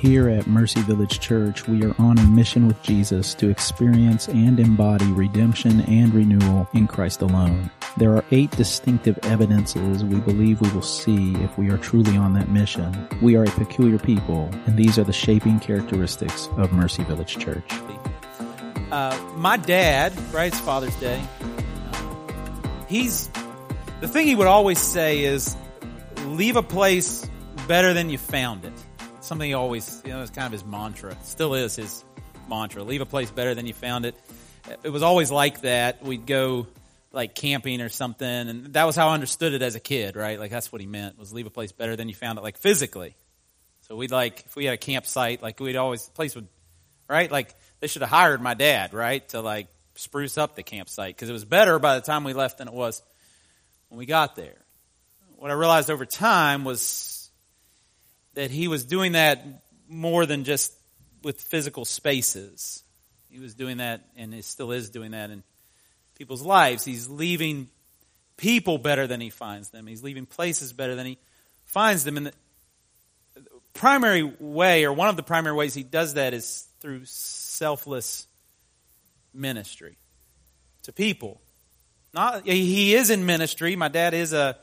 Here 0.00 0.28
at 0.28 0.46
Mercy 0.46 0.80
Village 0.82 1.18
Church, 1.18 1.66
we 1.66 1.82
are 1.82 1.92
on 1.98 2.18
a 2.18 2.22
mission 2.22 2.68
with 2.68 2.80
Jesus 2.84 3.34
to 3.34 3.50
experience 3.50 4.28
and 4.28 4.60
embody 4.60 5.06
redemption 5.06 5.80
and 5.80 6.14
renewal 6.14 6.68
in 6.72 6.86
Christ 6.86 7.20
alone. 7.20 7.68
There 7.96 8.14
are 8.14 8.24
eight 8.30 8.52
distinctive 8.52 9.18
evidences 9.24 10.04
we 10.04 10.20
believe 10.20 10.60
we 10.60 10.70
will 10.70 10.82
see 10.82 11.34
if 11.42 11.58
we 11.58 11.68
are 11.70 11.78
truly 11.78 12.16
on 12.16 12.32
that 12.34 12.48
mission. 12.48 13.08
We 13.20 13.34
are 13.34 13.42
a 13.42 13.50
peculiar 13.50 13.98
people, 13.98 14.48
and 14.66 14.76
these 14.76 15.00
are 15.00 15.04
the 15.04 15.12
shaping 15.12 15.58
characteristics 15.58 16.48
of 16.58 16.72
Mercy 16.72 17.02
Village 17.02 17.36
Church. 17.36 17.68
Uh, 18.92 19.20
my 19.34 19.56
dad, 19.56 20.12
right? 20.32 20.52
It's 20.52 20.60
Father's 20.60 20.94
Day. 21.00 21.20
He's 22.86 23.28
the 24.00 24.06
thing 24.06 24.28
he 24.28 24.36
would 24.36 24.46
always 24.46 24.78
say 24.78 25.24
is, 25.24 25.56
"Leave 26.26 26.54
a 26.54 26.62
place 26.62 27.28
better 27.66 27.92
than 27.94 28.10
you 28.10 28.18
found 28.18 28.64
it." 28.64 28.72
Something 29.28 29.48
he 29.48 29.54
always, 29.54 30.02
you 30.04 30.12
know, 30.12 30.22
it's 30.22 30.30
kind 30.30 30.46
of 30.46 30.52
his 30.52 30.64
mantra. 30.64 31.16
Still 31.22 31.54
is 31.54 31.76
his 31.76 32.04
mantra. 32.48 32.82
Leave 32.82 33.00
a 33.00 33.06
place 33.06 33.30
better 33.30 33.54
than 33.54 33.66
you 33.66 33.74
found 33.74 34.06
it. 34.06 34.16
It 34.82 34.90
was 34.90 35.02
always 35.02 35.30
like 35.30 35.60
that. 35.60 36.02
We'd 36.02 36.26
go 36.26 36.66
like 37.12 37.34
camping 37.34 37.80
or 37.80 37.88
something, 37.88 38.26
and 38.26 38.66
that 38.74 38.84
was 38.84 38.96
how 38.96 39.08
I 39.08 39.14
understood 39.14 39.54
it 39.54 39.62
as 39.62 39.74
a 39.74 39.80
kid, 39.80 40.16
right? 40.16 40.38
Like 40.38 40.50
that's 40.50 40.72
what 40.72 40.80
he 40.80 40.86
meant 40.86 41.18
was 41.18 41.32
leave 41.32 41.46
a 41.46 41.50
place 41.50 41.72
better 41.72 41.96
than 41.96 42.08
you 42.08 42.14
found 42.14 42.38
it, 42.38 42.42
like 42.42 42.58
physically. 42.58 43.16
So 43.82 43.96
we'd 43.96 44.10
like 44.10 44.44
if 44.46 44.56
we 44.56 44.64
had 44.64 44.74
a 44.74 44.78
campsite, 44.78 45.42
like 45.42 45.60
we'd 45.60 45.76
always 45.76 46.06
the 46.06 46.12
place 46.12 46.34
would, 46.34 46.48
right? 47.08 47.30
Like 47.30 47.54
they 47.80 47.86
should 47.86 48.02
have 48.02 48.10
hired 48.10 48.42
my 48.42 48.54
dad, 48.54 48.92
right, 48.92 49.26
to 49.30 49.40
like 49.40 49.68
spruce 49.94 50.38
up 50.38 50.54
the 50.54 50.62
campsite 50.62 51.16
because 51.16 51.28
it 51.28 51.32
was 51.32 51.44
better 51.44 51.78
by 51.78 51.94
the 51.94 52.02
time 52.02 52.24
we 52.24 52.32
left 52.32 52.58
than 52.58 52.68
it 52.68 52.74
was 52.74 53.02
when 53.88 53.98
we 53.98 54.06
got 54.06 54.36
there. 54.36 54.56
What 55.36 55.50
I 55.50 55.54
realized 55.54 55.90
over 55.90 56.04
time 56.04 56.64
was 56.64 56.82
that 58.38 58.52
he 58.52 58.68
was 58.68 58.84
doing 58.84 59.12
that 59.12 59.44
more 59.88 60.24
than 60.24 60.44
just 60.44 60.72
with 61.24 61.40
physical 61.40 61.84
spaces. 61.84 62.84
He 63.28 63.40
was 63.40 63.56
doing 63.56 63.78
that, 63.78 64.02
and 64.16 64.32
he 64.32 64.42
still 64.42 64.70
is 64.70 64.90
doing 64.90 65.10
that 65.10 65.30
in 65.30 65.42
people's 66.16 66.42
lives. 66.42 66.84
He's 66.84 67.08
leaving 67.08 67.68
people 68.36 68.78
better 68.78 69.08
than 69.08 69.20
he 69.20 69.30
finds 69.30 69.70
them. 69.70 69.88
He's 69.88 70.04
leaving 70.04 70.24
places 70.24 70.72
better 70.72 70.94
than 70.94 71.04
he 71.04 71.18
finds 71.64 72.04
them. 72.04 72.16
And 72.16 72.26
the 72.26 73.42
primary 73.74 74.22
way, 74.22 74.84
or 74.84 74.92
one 74.92 75.08
of 75.08 75.16
the 75.16 75.24
primary 75.24 75.56
ways 75.56 75.74
he 75.74 75.82
does 75.82 76.14
that, 76.14 76.32
is 76.32 76.64
through 76.78 77.06
selfless 77.06 78.28
ministry 79.34 79.98
to 80.84 80.92
people. 80.92 81.40
Not 82.14 82.46
he 82.46 82.94
is 82.94 83.10
in 83.10 83.26
ministry. 83.26 83.74
My 83.74 83.88
dad 83.88 84.14
is 84.14 84.32
a 84.32 84.58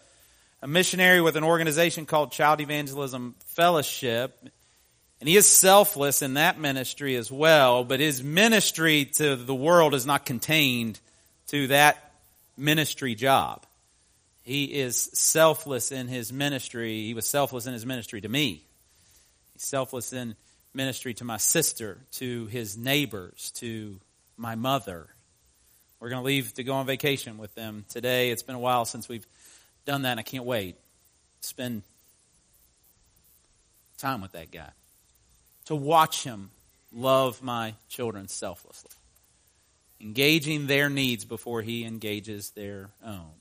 a 0.66 0.67
missionary 0.67 1.21
with 1.21 1.35
an 1.35 1.44
organization 1.44 2.08
called 2.08 2.31
Child 2.31 2.59
Evangelism 2.59 3.35
Fellowship. 3.45 4.49
And 5.19 5.30
he 5.30 5.38
is 5.38 5.47
selfless 5.47 6.23
in 6.23 6.33
that 6.33 6.59
ministry 6.59 7.16
as 7.17 7.31
well, 7.31 7.83
but 7.83 7.99
his 7.99 8.23
ministry 8.23 9.05
to 9.17 9.35
the 9.35 9.53
world 9.53 9.94
is 9.94 10.07
not 10.07 10.25
contained 10.25 10.99
to 11.49 11.67
that 11.67 12.13
ministry 12.57 13.13
job. 13.13 13.63
He 14.41 14.63
is 14.63 14.97
selfless 15.13 15.91
in 15.91 16.07
his 16.07 16.33
ministry. 16.33 17.03
He 17.03 17.13
was 17.13 17.27
selfless 17.27 17.67
in 17.67 17.73
his 17.73 17.85
ministry 17.85 18.22
to 18.22 18.27
me. 18.27 18.63
He's 19.53 19.61
selfless 19.61 20.13
in 20.13 20.35
ministry 20.73 21.13
to 21.13 21.23
my 21.25 21.38
sister, 21.38 22.00
to 22.13 22.47
his 22.47 22.75
neighbors, 22.75 23.52
to 23.57 24.00
my 24.35 24.55
mother. 24.55 25.05
We're 26.00 26.09
going 26.09 26.23
to 26.23 26.25
leave 26.25 26.55
to 26.55 26.63
go 26.63 26.73
on 26.73 26.88
vacation 26.88 27.38
with 27.38 27.53
them 27.53 27.85
today. 27.88 28.31
It's 28.31 28.41
been 28.41 28.55
a 28.55 28.59
while 28.59 28.85
since 28.85 29.07
we've 29.07 29.27
done 29.86 30.03
that, 30.03 30.11
and 30.11 30.19
I 30.19 30.23
can't 30.23 30.45
wait. 30.45 30.75
to 31.41 31.47
Spend 31.47 31.83
time 33.97 34.22
with 34.22 34.33
that 34.33 34.52
guy. 34.52 34.69
To 35.66 35.75
watch 35.75 36.23
him 36.23 36.52
love 36.94 37.41
my 37.41 37.75
children 37.89 38.28
selflessly, 38.28 38.91
engaging 40.00 40.68
their 40.68 40.90
needs 40.90 41.25
before 41.25 41.62
he 41.62 41.85
engages 41.85 42.51
their 42.51 42.90
own. 43.03 43.31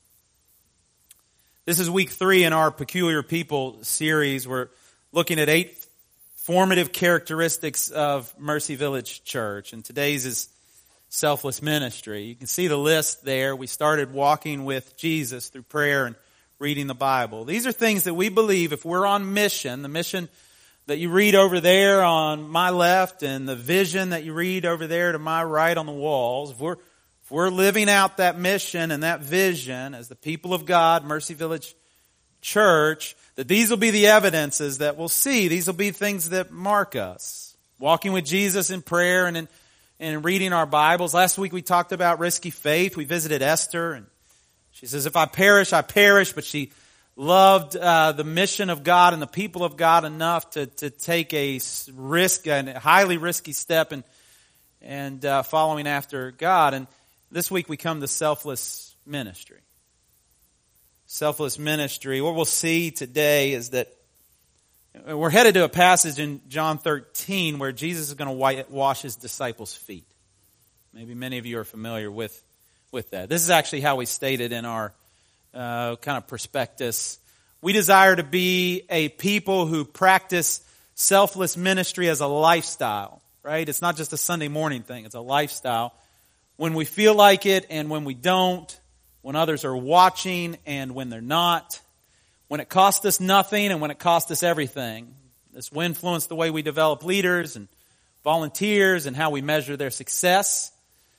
This 1.66 1.80
is 1.80 1.90
week 1.90 2.10
three 2.10 2.44
in 2.44 2.52
our 2.52 2.70
Peculiar 2.70 3.22
People 3.22 3.82
series. 3.82 4.46
We're 4.46 4.68
looking 5.12 5.38
at 5.38 5.48
eight 5.48 5.86
formative 6.36 6.92
characteristics 6.92 7.90
of 7.90 8.32
Mercy 8.38 8.74
Village 8.74 9.24
Church, 9.24 9.72
and 9.72 9.84
today's 9.84 10.26
is 10.26 10.48
selfless 11.08 11.62
ministry. 11.62 12.24
You 12.24 12.34
can 12.34 12.46
see 12.46 12.66
the 12.66 12.76
list 12.76 13.24
there. 13.24 13.54
We 13.54 13.66
started 13.66 14.12
walking 14.12 14.64
with 14.64 14.96
Jesus 14.96 15.48
through 15.48 15.62
prayer 15.62 16.06
and 16.06 16.16
reading 16.64 16.86
the 16.86 16.94
Bible. 16.94 17.44
These 17.44 17.66
are 17.66 17.72
things 17.72 18.04
that 18.04 18.14
we 18.14 18.30
believe 18.30 18.72
if 18.72 18.86
we're 18.86 19.04
on 19.04 19.34
mission, 19.34 19.82
the 19.82 19.88
mission 19.90 20.30
that 20.86 20.96
you 20.96 21.10
read 21.10 21.34
over 21.34 21.60
there 21.60 22.02
on 22.02 22.48
my 22.48 22.70
left 22.70 23.22
and 23.22 23.46
the 23.46 23.54
vision 23.54 24.10
that 24.10 24.24
you 24.24 24.32
read 24.32 24.64
over 24.64 24.86
there 24.86 25.12
to 25.12 25.18
my 25.18 25.44
right 25.44 25.76
on 25.76 25.84
the 25.84 25.92
walls, 25.92 26.52
if 26.52 26.58
we're, 26.58 26.76
if 27.22 27.30
we're 27.30 27.50
living 27.50 27.90
out 27.90 28.16
that 28.16 28.38
mission 28.38 28.92
and 28.92 29.02
that 29.02 29.20
vision 29.20 29.94
as 29.94 30.08
the 30.08 30.16
people 30.16 30.54
of 30.54 30.64
God, 30.64 31.04
Mercy 31.04 31.34
Village 31.34 31.74
Church, 32.40 33.14
that 33.34 33.46
these 33.46 33.68
will 33.68 33.76
be 33.76 33.90
the 33.90 34.06
evidences 34.06 34.78
that 34.78 34.96
we'll 34.96 35.10
see. 35.10 35.48
These 35.48 35.66
will 35.66 35.74
be 35.74 35.90
things 35.90 36.30
that 36.30 36.50
mark 36.50 36.96
us. 36.96 37.54
Walking 37.78 38.14
with 38.14 38.24
Jesus 38.24 38.70
in 38.70 38.80
prayer 38.80 39.26
and 39.26 39.36
in, 39.36 39.48
and 40.00 40.24
reading 40.24 40.54
our 40.54 40.64
Bibles. 40.64 41.12
Last 41.12 41.36
week 41.36 41.52
we 41.52 41.60
talked 41.60 41.92
about 41.92 42.20
risky 42.20 42.48
faith. 42.48 42.96
We 42.96 43.04
visited 43.04 43.42
Esther 43.42 43.92
and 43.92 44.06
she 44.84 44.88
says, 44.88 45.06
if 45.06 45.16
I 45.16 45.24
perish, 45.24 45.72
I 45.72 45.80
perish, 45.80 46.34
but 46.34 46.44
she 46.44 46.70
loved 47.16 47.74
uh, 47.74 48.12
the 48.12 48.22
mission 48.22 48.68
of 48.68 48.84
God 48.84 49.14
and 49.14 49.22
the 49.22 49.26
people 49.26 49.64
of 49.64 49.78
God 49.78 50.04
enough 50.04 50.50
to, 50.50 50.66
to 50.66 50.90
take 50.90 51.32
a 51.32 51.58
risk, 51.94 52.46
a 52.46 52.78
highly 52.78 53.16
risky 53.16 53.52
step 53.54 53.92
and, 53.92 54.04
and 54.82 55.24
uh, 55.24 55.42
following 55.42 55.86
after 55.86 56.32
God. 56.32 56.74
And 56.74 56.86
this 57.30 57.50
week 57.50 57.66
we 57.66 57.78
come 57.78 58.02
to 58.02 58.06
selfless 58.06 58.94
ministry. 59.06 59.60
Selfless 61.06 61.58
ministry. 61.58 62.20
What 62.20 62.34
we'll 62.34 62.44
see 62.44 62.90
today 62.90 63.54
is 63.54 63.70
that 63.70 63.88
we're 65.06 65.30
headed 65.30 65.54
to 65.54 65.64
a 65.64 65.70
passage 65.70 66.18
in 66.18 66.42
John 66.48 66.76
13 66.76 67.58
where 67.58 67.72
Jesus 67.72 68.08
is 68.08 68.14
going 68.14 68.28
to 68.28 68.64
wash 68.68 69.00
his 69.00 69.16
disciples' 69.16 69.74
feet. 69.74 70.06
Maybe 70.92 71.14
many 71.14 71.38
of 71.38 71.46
you 71.46 71.58
are 71.58 71.64
familiar 71.64 72.10
with 72.10 72.42
with 72.94 73.10
that. 73.10 73.28
This 73.28 73.42
is 73.42 73.50
actually 73.50 73.82
how 73.82 73.96
we 73.96 74.06
stated 74.06 74.52
in 74.52 74.64
our 74.64 74.94
uh, 75.52 75.96
kind 75.96 76.16
of 76.16 76.26
prospectus. 76.26 77.18
We 77.60 77.74
desire 77.74 78.16
to 78.16 78.22
be 78.22 78.84
a 78.88 79.08
people 79.08 79.66
who 79.66 79.84
practice 79.84 80.62
selfless 80.94 81.56
ministry 81.56 82.08
as 82.08 82.20
a 82.20 82.26
lifestyle, 82.26 83.20
right? 83.42 83.68
It's 83.68 83.82
not 83.82 83.96
just 83.96 84.12
a 84.12 84.16
Sunday 84.16 84.48
morning 84.48 84.82
thing, 84.82 85.04
it's 85.04 85.16
a 85.16 85.20
lifestyle. 85.20 85.92
When 86.56 86.74
we 86.74 86.84
feel 86.84 87.14
like 87.14 87.46
it 87.46 87.66
and 87.68 87.90
when 87.90 88.04
we 88.04 88.14
don't, 88.14 88.80
when 89.22 89.36
others 89.36 89.64
are 89.64 89.76
watching 89.76 90.56
and 90.64 90.94
when 90.94 91.10
they're 91.10 91.20
not, 91.20 91.80
when 92.46 92.60
it 92.60 92.68
costs 92.68 93.04
us 93.04 93.18
nothing 93.18 93.72
and 93.72 93.80
when 93.80 93.90
it 93.90 93.98
costs 93.98 94.30
us 94.30 94.42
everything. 94.42 95.14
This 95.52 95.72
will 95.72 95.82
influence 95.82 96.26
the 96.26 96.36
way 96.36 96.50
we 96.50 96.62
develop 96.62 97.04
leaders 97.04 97.56
and 97.56 97.66
volunteers 98.22 99.06
and 99.06 99.16
how 99.16 99.30
we 99.30 99.42
measure 99.42 99.76
their 99.76 99.90
success. 99.90 100.70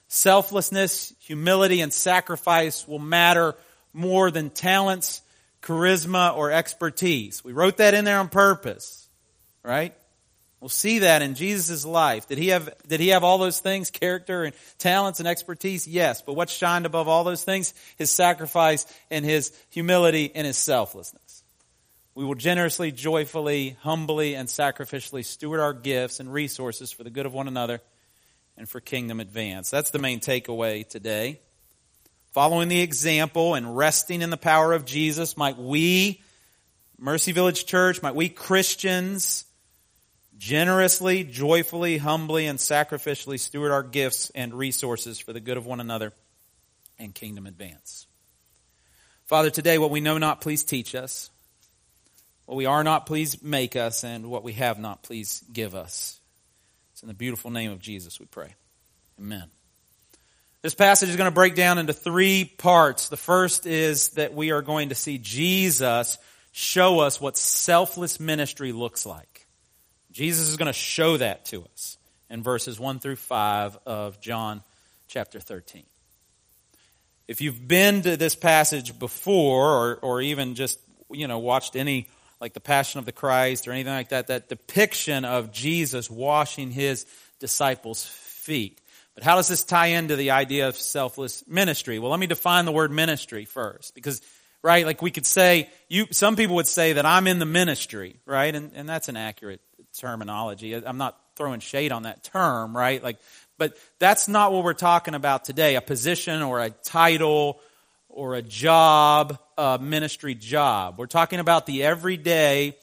Selflessness, 0.08 1.14
humility, 1.20 1.82
and 1.82 1.92
sacrifice 1.92 2.88
will 2.88 3.00
matter 3.00 3.56
more 3.94 4.30
than 4.30 4.50
talents, 4.50 5.22
charisma, 5.62 6.36
or 6.36 6.52
expertise. 6.52 7.44
We 7.44 7.54
wrote 7.54 7.78
that 7.78 7.94
in 7.94 8.06
there 8.06 8.20
on 8.20 8.30
purpose, 8.30 9.08
right? 9.64 9.96
We'll 10.60 10.70
see 10.70 11.00
that 11.00 11.22
in 11.22 11.36
Jesus' 11.36 11.86
life. 11.86 12.28
Did 12.28 12.38
he 12.38 12.48
have, 12.48 12.74
did 12.88 13.00
he 13.00 13.10
have 13.10 13.24
all 13.24 13.38
those 13.38 13.60
things, 13.60 13.92
character 13.92 14.44
and 14.44 14.56
talents 14.78 15.20
and 15.20 15.28
expertise? 15.28 15.88
Yes. 15.88 16.22
But 16.22 16.34
what 16.34 16.50
shined 16.50 16.86
above 16.86 17.08
all 17.08 17.24
those 17.24 17.44
things? 17.44 17.74
His 17.98 18.10
sacrifice 18.10 18.86
and 19.12 19.24
his 19.24 19.52
humility 19.70 20.32
and 20.34 20.48
his 20.48 20.58
selflessness. 20.58 21.44
We 22.16 22.24
will 22.24 22.36
generously, 22.36 22.92
joyfully, 22.92 23.76
humbly, 23.82 24.36
and 24.36 24.48
sacrificially 24.48 25.26
steward 25.26 25.60
our 25.60 25.74
gifts 25.74 26.20
and 26.20 26.32
resources 26.32 26.92
for 26.92 27.04
the 27.04 27.10
good 27.10 27.26
of 27.26 27.34
one 27.34 27.48
another 27.48 27.82
and 28.58 28.70
for 28.70 28.80
kingdom 28.80 29.20
advance. 29.20 29.70
That's 29.70 29.92
the 29.92 30.00
main 30.00 30.20
takeaway 30.20 30.88
today. 30.88 31.40
Following 32.32 32.68
the 32.68 32.82
example 32.82 33.54
and 33.56 33.78
resting 33.78 34.22
in 34.22 34.30
the 34.30 34.38
power 34.38 34.74
of 34.74 34.86
Jesus, 34.86 35.38
might 35.38 35.58
we, 35.58 36.22
Mercy 36.98 37.32
Village 37.32 37.66
Church, 37.66 38.02
might 38.02 38.16
we 38.16 38.30
Christians 38.30 39.46
generously, 40.38 41.24
joyfully, 41.24 41.98
humbly, 41.98 42.46
and 42.46 42.60
sacrificially 42.60 43.40
steward 43.40 43.72
our 43.72 43.84
gifts 43.84 44.32
and 44.36 44.54
resources 44.54 45.20
for 45.20 45.34
the 45.34 45.40
good 45.40 45.58
of 45.58 45.66
one 45.66 45.80
another 45.80 46.12
and 47.00 47.16
kingdom 47.16 47.48
advance. 47.48 48.06
Father, 49.26 49.50
today 49.50 49.78
what 49.78 49.92
we 49.92 50.02
know 50.02 50.18
not, 50.18 50.42
please 50.42 50.64
teach 50.64 50.94
us. 50.94 51.30
What 52.46 52.56
we 52.56 52.66
are 52.66 52.84
not, 52.84 53.06
please 53.06 53.42
make 53.42 53.76
us. 53.76 54.04
And 54.04 54.30
what 54.30 54.44
we 54.44 54.54
have 54.54 54.78
not, 54.78 55.04
please 55.04 55.44
give 55.52 55.74
us. 55.74 56.20
In 57.06 57.08
the 57.08 57.14
beautiful 57.14 57.52
name 57.52 57.72
of 57.72 57.80
Jesus 57.80 58.20
we 58.20 58.26
pray. 58.26 58.56
Amen. 59.20 59.44
This 60.64 60.74
passage 60.74 61.10
is 61.10 61.16
going 61.16 61.30
to 61.30 61.36
break 61.36 61.54
down 61.54 61.78
into 61.78 61.94
three 61.94 62.46
parts. 62.46 63.10
The 63.10 63.16
first 63.16 63.68
is 63.68 64.10
that 64.14 64.34
we 64.34 64.50
are 64.50 64.64
going 64.64 64.90
to 64.90 64.96
see 64.96 65.20
Jesus 65.20 66.18
show 66.52 67.02
us 67.02 67.22
what 67.22 67.38
selfless 67.38 68.20
ministry 68.20 68.72
looks 68.72 69.06
like. 69.06 69.46
Jesus 70.14 70.50
is 70.50 70.58
going 70.58 70.66
to 70.66 70.74
show 70.74 71.18
that 71.18 71.46
to 71.46 71.64
us 71.72 72.00
in 72.32 72.42
verses 72.42 72.80
1 72.80 72.98
through 72.98 73.18
5 73.18 73.78
of 73.86 74.20
John 74.20 74.64
chapter 75.08 75.40
13. 75.40 75.84
If 77.28 77.40
you've 77.40 77.68
been 77.68 78.02
to 78.02 78.18
this 78.18 78.34
passage 78.34 78.98
before, 78.98 79.70
or, 79.70 79.96
or 79.98 80.22
even 80.22 80.56
just, 80.56 80.80
you 81.12 81.28
know, 81.28 81.38
watched 81.38 81.76
any, 81.76 82.08
like 82.42 82.54
the 82.54 82.60
Passion 82.60 83.00
of 83.00 83.06
the 83.06 83.12
Christ 83.12 83.68
or 83.68 83.72
anything 83.72 83.94
like 83.94 84.10
that, 84.10 84.28
that 84.28 84.50
depiction 84.50 85.26
of 85.26 85.52
Jesus 85.52 86.10
washing 86.10 86.72
his 86.72 87.06
disciples' 87.40 88.06
feet. 88.06 88.82
But 89.14 89.24
how 89.24 89.38
does 89.38 89.48
this 89.48 89.64
tie 89.64 89.88
into 89.88 90.16
the 90.16 90.32
idea 90.32 90.68
of 90.68 90.76
selfless 90.76 91.44
ministry? 91.48 92.00
Well, 92.00 92.12
let 92.12 92.20
me 92.20 92.28
define 92.28 92.66
the 92.66 92.72
word 92.72 92.92
ministry 92.92 93.46
first, 93.46 93.96
because, 93.96 94.22
right, 94.62 94.86
like 94.86 95.02
we 95.02 95.12
could 95.12 95.26
say, 95.26 95.70
you, 95.88 96.08
some 96.12 96.36
people 96.36 96.58
would 96.58 96.68
say 96.68 96.94
that 96.94 97.06
I'm 97.06 97.28
in 97.28 97.40
the 97.40 97.46
ministry, 97.46 98.20
right? 98.26 98.54
And, 98.54 98.72
and 98.76 98.90
that's 98.90 99.08
an 99.08 99.16
accurate 99.16 99.62
terminology. 99.98 100.74
I'm 100.76 100.98
not 100.98 101.18
throwing 101.38 101.62
shade 101.62 101.94
on 101.94 102.04
that 102.04 102.24
term, 102.24 102.76
right? 102.76 103.02
Like, 103.02 103.18
but 103.58 103.78
that's 104.00 104.28
not 104.28 104.52
what 104.52 104.66
we're 104.66 104.74
talking 104.74 105.14
about 105.14 105.46
today. 105.46 105.76
A 105.76 105.82
position 105.82 106.42
or 106.42 106.60
a 106.60 106.70
title 106.70 107.62
or 108.16 108.36
a 108.36 108.42
job, 108.42 109.38
a 109.58 109.78
ministry 109.78 110.34
job. 110.36 110.98
We're 110.98 111.06
talking 111.06 111.40
about 111.40 111.66
the 111.66 111.84
everyday 111.84 112.78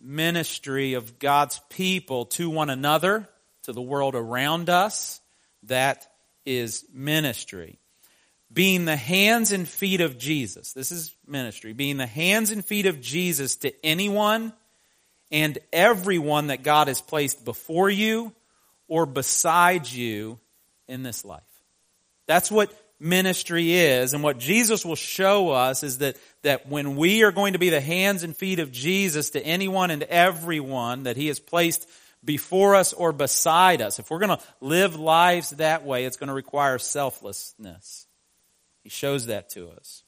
ministry 0.00 0.94
of 0.94 1.18
God's 1.18 1.60
people 1.68 2.24
to 2.24 2.48
one 2.48 2.70
another, 2.70 3.28
to 3.64 3.72
the 3.72 3.82
world 3.82 4.14
around 4.14 4.70
us. 4.70 5.20
That 5.64 6.08
is 6.46 6.86
ministry. 6.92 7.78
Being 8.50 8.86
the 8.86 8.96
hands 8.96 9.52
and 9.52 9.68
feet 9.68 10.00
of 10.00 10.16
Jesus. 10.16 10.72
This 10.72 10.90
is 10.90 11.14
ministry. 11.26 11.74
Being 11.74 11.98
the 11.98 12.06
hands 12.06 12.50
and 12.50 12.64
feet 12.64 12.86
of 12.86 13.02
Jesus 13.02 13.56
to 13.56 13.72
anyone 13.84 14.54
and 15.30 15.58
everyone 15.70 16.46
that 16.46 16.62
God 16.62 16.88
has 16.88 17.02
placed 17.02 17.44
before 17.44 17.90
you 17.90 18.32
or 18.88 19.04
beside 19.04 19.86
you 19.86 20.38
in 20.86 21.02
this 21.02 21.26
life. 21.26 21.42
That's 22.26 22.50
what 22.50 22.72
ministry 23.00 23.72
is. 23.74 24.14
And 24.14 24.22
what 24.22 24.38
Jesus 24.38 24.84
will 24.84 24.96
show 24.96 25.50
us 25.50 25.82
is 25.82 25.98
that, 25.98 26.16
that 26.42 26.68
when 26.68 26.96
we 26.96 27.22
are 27.22 27.32
going 27.32 27.52
to 27.52 27.58
be 27.58 27.70
the 27.70 27.80
hands 27.80 28.22
and 28.22 28.36
feet 28.36 28.58
of 28.58 28.72
Jesus 28.72 29.30
to 29.30 29.44
anyone 29.44 29.90
and 29.90 30.02
everyone 30.04 31.04
that 31.04 31.16
he 31.16 31.28
has 31.28 31.40
placed 31.40 31.88
before 32.24 32.74
us 32.74 32.92
or 32.92 33.12
beside 33.12 33.80
us, 33.80 33.98
if 33.98 34.10
we're 34.10 34.18
going 34.18 34.36
to 34.36 34.44
live 34.60 34.96
lives 34.96 35.50
that 35.50 35.84
way, 35.84 36.04
it's 36.04 36.16
going 36.16 36.28
to 36.28 36.34
require 36.34 36.78
selflessness. 36.78 38.06
He 38.82 38.88
shows 38.88 39.26
that 39.26 39.50
to 39.50 39.68
us. 39.70 40.02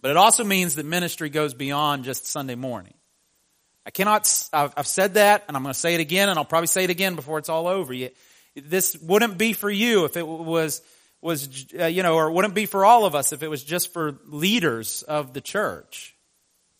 But 0.00 0.12
it 0.12 0.16
also 0.16 0.44
means 0.44 0.76
that 0.76 0.86
ministry 0.86 1.28
goes 1.28 1.54
beyond 1.54 2.04
just 2.04 2.26
Sunday 2.26 2.54
morning. 2.54 2.94
I 3.84 3.90
cannot, 3.90 4.30
I've 4.52 4.86
said 4.86 5.14
that 5.14 5.44
and 5.48 5.56
I'm 5.56 5.62
going 5.62 5.72
to 5.72 5.78
say 5.78 5.94
it 5.94 6.00
again 6.00 6.28
and 6.28 6.38
I'll 6.38 6.44
probably 6.44 6.66
say 6.66 6.84
it 6.84 6.90
again 6.90 7.16
before 7.16 7.38
it's 7.38 7.48
all 7.48 7.66
over. 7.66 7.94
This 8.54 8.96
wouldn't 9.00 9.38
be 9.38 9.54
for 9.54 9.70
you 9.70 10.04
if 10.04 10.16
it 10.16 10.26
was, 10.26 10.82
was, 11.20 11.66
uh, 11.78 11.86
you 11.86 12.02
know, 12.02 12.14
or 12.14 12.30
wouldn't 12.30 12.54
be 12.54 12.66
for 12.66 12.84
all 12.84 13.04
of 13.04 13.14
us 13.14 13.32
if 13.32 13.42
it 13.42 13.48
was 13.48 13.64
just 13.64 13.92
for 13.92 14.18
leaders 14.26 15.02
of 15.02 15.32
the 15.32 15.40
church. 15.40 16.14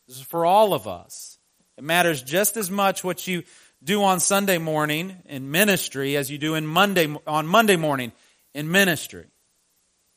This 0.07 0.17
is 0.17 0.23
for 0.23 0.47
all 0.47 0.75
of 0.75 0.87
us. 0.87 1.39
It 1.77 1.85
matters 1.85 2.23
just 2.23 2.57
as 2.57 2.71
much 2.71 3.05
what 3.05 3.27
you 3.27 3.43
do 3.83 4.03
on 4.03 4.21
Sunday 4.21 4.59
morning 4.59 5.17
in 5.27 5.51
ministry 5.51 6.17
as 6.17 6.31
you 6.31 6.39
do 6.39 6.55
in 6.55 6.67
Monday, 6.67 7.15
on 7.27 7.47
Monday 7.47 7.77
morning 7.77 8.13
in 8.55 8.71
ministry. 8.71 9.27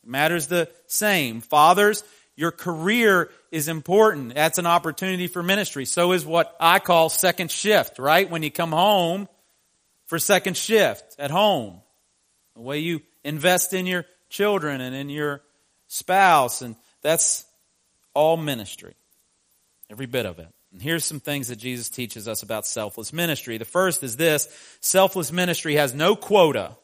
It 0.04 0.10
matters 0.10 0.48
the 0.48 0.70
same. 0.88 1.42
Fathers, 1.42 2.04
your 2.36 2.52
career 2.52 3.30
is 3.52 3.68
important. 3.68 4.34
That's 4.34 4.58
an 4.58 4.66
opportunity 4.66 5.28
for 5.28 5.44
ministry. 5.44 5.86
So 5.86 6.14
is 6.14 6.26
what 6.26 6.56
I 6.60 6.80
call 6.80 7.10
second 7.10 7.52
shift, 7.52 8.00
right? 8.00 8.30
When 8.30 8.42
you 8.42 8.50
come 8.50 8.72
home 8.72 9.28
for 10.08 10.18
second 10.18 10.58
shift 10.58 11.16
at 11.20 11.32
home. 11.32 11.82
The 12.56 12.62
way 12.62 12.80
you 12.80 13.02
invest 13.24 13.74
in 13.74 13.86
your 13.86 14.06
children 14.30 14.82
and 14.82 14.96
in 14.96 15.10
your 15.10 15.42
spouse 15.88 16.62
and 16.62 16.76
that's 17.02 17.46
all 18.14 18.38
ministry. 18.38 18.96
Every 19.90 20.06
bit 20.06 20.26
of 20.26 20.40
it. 20.40 20.48
And 20.72 20.82
here's 20.82 21.04
some 21.04 21.20
things 21.20 21.50
that 21.50 21.58
Jesus 21.58 21.90
teaches 21.90 22.28
us 22.28 22.44
about 22.44 22.66
selfless 22.66 23.12
ministry. 23.12 23.58
The 23.58 23.66
first 23.66 24.04
is 24.04 24.16
this. 24.16 24.48
Selfless 24.80 25.32
ministry 25.32 25.76
has 25.76 25.94
no 25.94 26.16
quota. 26.16 26.78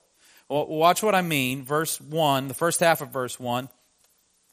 Well, 0.50 0.68
watch 0.68 1.04
what 1.04 1.16
I 1.16 1.22
mean. 1.22 1.64
Verse 1.64 2.00
1, 2.00 2.48
the 2.48 2.54
first 2.54 2.80
half 2.80 3.02
of 3.02 3.10
verse 3.10 3.40
1. 3.40 3.70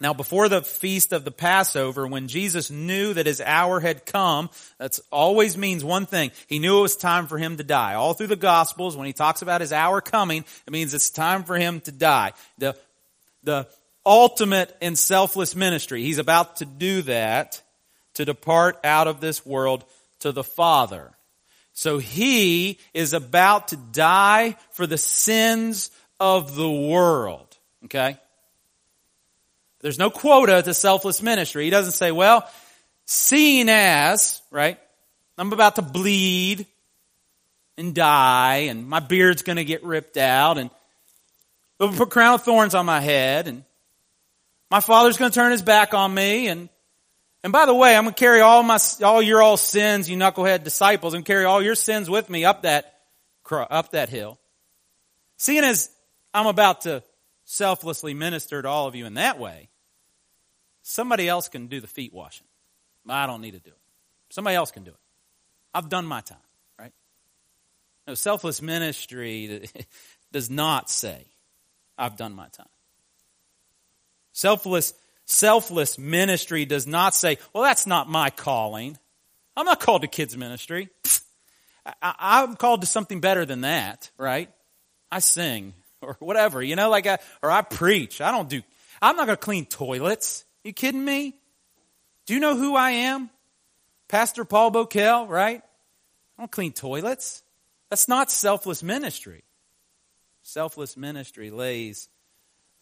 Now, 0.00 0.12
before 0.12 0.48
the 0.48 0.62
feast 0.62 1.12
of 1.12 1.24
the 1.24 1.30
Passover, 1.30 2.06
when 2.06 2.26
Jesus 2.26 2.70
knew 2.70 3.14
that 3.14 3.26
his 3.26 3.40
hour 3.40 3.78
had 3.78 4.04
come, 4.04 4.50
that 4.78 4.98
always 5.12 5.56
means 5.56 5.84
one 5.84 6.04
thing. 6.04 6.32
He 6.48 6.58
knew 6.58 6.78
it 6.78 6.82
was 6.82 6.96
time 6.96 7.26
for 7.26 7.38
him 7.38 7.56
to 7.56 7.64
die. 7.64 7.94
All 7.94 8.12
through 8.12 8.26
the 8.26 8.36
Gospels, 8.36 8.96
when 8.96 9.06
he 9.06 9.12
talks 9.12 9.40
about 9.40 9.60
his 9.60 9.72
hour 9.72 10.00
coming, 10.00 10.44
it 10.66 10.72
means 10.72 10.94
it's 10.94 11.10
time 11.10 11.44
for 11.44 11.56
him 11.56 11.80
to 11.82 11.92
die. 11.92 12.32
The, 12.58 12.76
the 13.44 13.68
ultimate 14.04 14.76
and 14.82 14.98
selfless 14.98 15.54
ministry. 15.54 16.02
He's 16.02 16.18
about 16.18 16.56
to 16.56 16.64
do 16.64 17.02
that 17.02 17.62
to 18.14 18.24
depart 18.24 18.78
out 18.84 19.06
of 19.06 19.20
this 19.20 19.46
world 19.46 19.84
to 20.20 20.32
the 20.32 20.44
Father. 20.44 21.12
So 21.72 21.98
he 21.98 22.78
is 22.92 23.12
about 23.12 23.68
to 23.68 23.76
die 23.76 24.56
for 24.72 24.86
the 24.86 24.98
sins 24.98 25.90
of 26.20 26.54
the 26.54 26.70
world. 26.70 27.56
Okay? 27.84 28.18
There's 29.84 29.98
no 29.98 30.08
quota 30.08 30.62
to 30.62 30.72
selfless 30.72 31.20
ministry. 31.20 31.64
He 31.64 31.70
doesn't 31.70 31.92
say, 31.92 32.10
well, 32.10 32.48
seeing 33.04 33.68
as, 33.68 34.40
right, 34.50 34.80
I'm 35.36 35.52
about 35.52 35.76
to 35.76 35.82
bleed 35.82 36.64
and 37.76 37.94
die 37.94 38.68
and 38.70 38.88
my 38.88 39.00
beard's 39.00 39.42
going 39.42 39.56
to 39.56 39.64
get 39.64 39.84
ripped 39.84 40.16
out 40.16 40.56
and 40.56 40.70
they'll 41.78 41.92
put 41.92 42.08
crown 42.08 42.32
of 42.32 42.44
thorns 42.44 42.74
on 42.74 42.86
my 42.86 43.00
head 43.00 43.46
and 43.46 43.62
my 44.70 44.80
father's 44.80 45.18
going 45.18 45.30
to 45.30 45.34
turn 45.34 45.52
his 45.52 45.60
back 45.60 45.92
on 45.92 46.14
me 46.14 46.48
and 46.48 46.70
and 47.42 47.52
by 47.52 47.66
the 47.66 47.74
way, 47.74 47.94
I'm 47.94 48.04
going 48.04 48.14
to 48.14 48.18
carry 48.18 48.40
all 48.40 48.62
my 48.62 48.78
all 49.02 49.20
your 49.20 49.42
all 49.42 49.58
sins, 49.58 50.08
you 50.08 50.16
knucklehead 50.16 50.64
disciples, 50.64 51.12
and 51.12 51.26
carry 51.26 51.44
all 51.44 51.62
your 51.62 51.74
sins 51.74 52.08
with 52.08 52.30
me 52.30 52.46
up 52.46 52.62
that 52.62 53.00
up 53.50 53.90
that 53.90 54.08
hill. 54.08 54.38
Seeing 55.36 55.62
as 55.62 55.90
I'm 56.32 56.46
about 56.46 56.80
to 56.82 57.02
selflessly 57.44 58.14
minister 58.14 58.62
to 58.62 58.68
all 58.68 58.86
of 58.86 58.94
you 58.94 59.04
in 59.04 59.14
that 59.14 59.38
way, 59.38 59.68
Somebody 60.86 61.26
else 61.26 61.48
can 61.48 61.66
do 61.66 61.80
the 61.80 61.86
feet 61.86 62.12
washing. 62.12 62.46
I 63.08 63.26
don't 63.26 63.40
need 63.40 63.52
to 63.52 63.58
do 63.58 63.70
it. 63.70 63.78
Somebody 64.28 64.54
else 64.54 64.70
can 64.70 64.84
do 64.84 64.90
it. 64.90 64.96
I've 65.72 65.88
done 65.88 66.04
my 66.04 66.20
time, 66.20 66.36
right? 66.78 66.92
No, 68.06 68.12
selfless 68.14 68.60
ministry 68.60 69.66
does 70.32 70.50
not 70.50 70.90
say, 70.90 71.24
I've 71.96 72.18
done 72.18 72.34
my 72.34 72.48
time. 72.48 72.68
Selfless, 74.32 74.92
selfless 75.24 75.98
ministry 75.98 76.66
does 76.66 76.86
not 76.86 77.14
say, 77.14 77.38
well, 77.54 77.64
that's 77.64 77.86
not 77.86 78.08
my 78.08 78.28
calling. 78.28 78.98
I'm 79.56 79.64
not 79.64 79.80
called 79.80 80.02
to 80.02 80.08
kids 80.08 80.36
ministry. 80.36 80.90
I, 82.02 82.42
am 82.42 82.56
called 82.56 82.82
to 82.82 82.86
something 82.86 83.20
better 83.20 83.46
than 83.46 83.62
that, 83.62 84.10
right? 84.18 84.50
I 85.10 85.20
sing 85.20 85.72
or 86.02 86.16
whatever, 86.18 86.62
you 86.62 86.76
know, 86.76 86.90
like 86.90 87.06
I, 87.06 87.18
or 87.42 87.50
I 87.50 87.62
preach. 87.62 88.20
I 88.20 88.32
don't 88.32 88.50
do, 88.50 88.60
I'm 89.00 89.16
not 89.16 89.24
going 89.24 89.36
to 89.36 89.42
clean 89.42 89.64
toilets. 89.64 90.44
You 90.64 90.72
kidding 90.72 91.04
me? 91.04 91.36
Do 92.26 92.32
you 92.32 92.40
know 92.40 92.56
who 92.56 92.74
I 92.74 92.92
am? 92.92 93.28
Pastor 94.08 94.46
Paul 94.46 94.72
Bokel, 94.72 95.28
right? 95.28 95.62
I 96.38 96.42
don't 96.42 96.50
clean 96.50 96.72
toilets. 96.72 97.42
That's 97.90 98.08
not 98.08 98.30
selfless 98.30 98.82
ministry. 98.82 99.44
Selfless 100.42 100.96
ministry 100.96 101.50
lays 101.50 102.08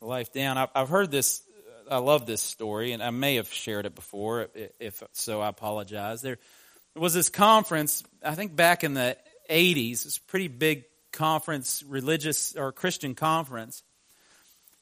life 0.01 0.33
down. 0.33 0.69
I've 0.75 0.89
heard 0.89 1.11
this. 1.11 1.43
I 1.91 1.99
love 1.99 2.25
this 2.25 2.41
story, 2.41 2.93
and 2.93 3.03
I 3.03 3.11
may 3.11 3.35
have 3.35 3.53
shared 3.53 3.85
it 3.85 3.95
before. 3.95 4.49
If 4.79 5.03
so, 5.13 5.41
I 5.41 5.49
apologize. 5.49 6.23
There 6.23 6.39
was 6.95 7.15
this 7.15 7.29
conference. 7.29 8.05
I 8.25 8.35
think 8.37 8.55
back 8.55 8.85
in 8.85 8.95
the 8.95 9.17
'80s. 9.51 10.07
It's 10.07 10.19
a 10.19 10.23
pretty 10.23 10.49
big 10.49 10.85
conference, 11.13 11.83
religious 11.87 12.57
or 12.57 12.73
Christian 12.73 13.15
conference, 13.15 13.83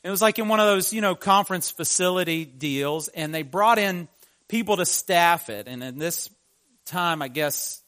it 0.02 0.10
was 0.10 0.22
like 0.22 0.38
in 0.38 0.48
one 0.48 0.60
of 0.60 0.66
those, 0.66 0.92
you 0.92 1.00
know, 1.00 1.14
conference 1.14 1.70
facility 1.70 2.44
deals, 2.44 3.08
and 3.08 3.34
they 3.34 3.42
brought 3.42 3.78
in 3.78 4.08
people 4.48 4.76
to 4.78 4.86
staff 4.86 5.50
it. 5.50 5.68
And 5.68 5.82
in 5.82 5.98
this 5.98 6.30
time, 6.86 7.22
I 7.22 7.28
guess 7.28 7.82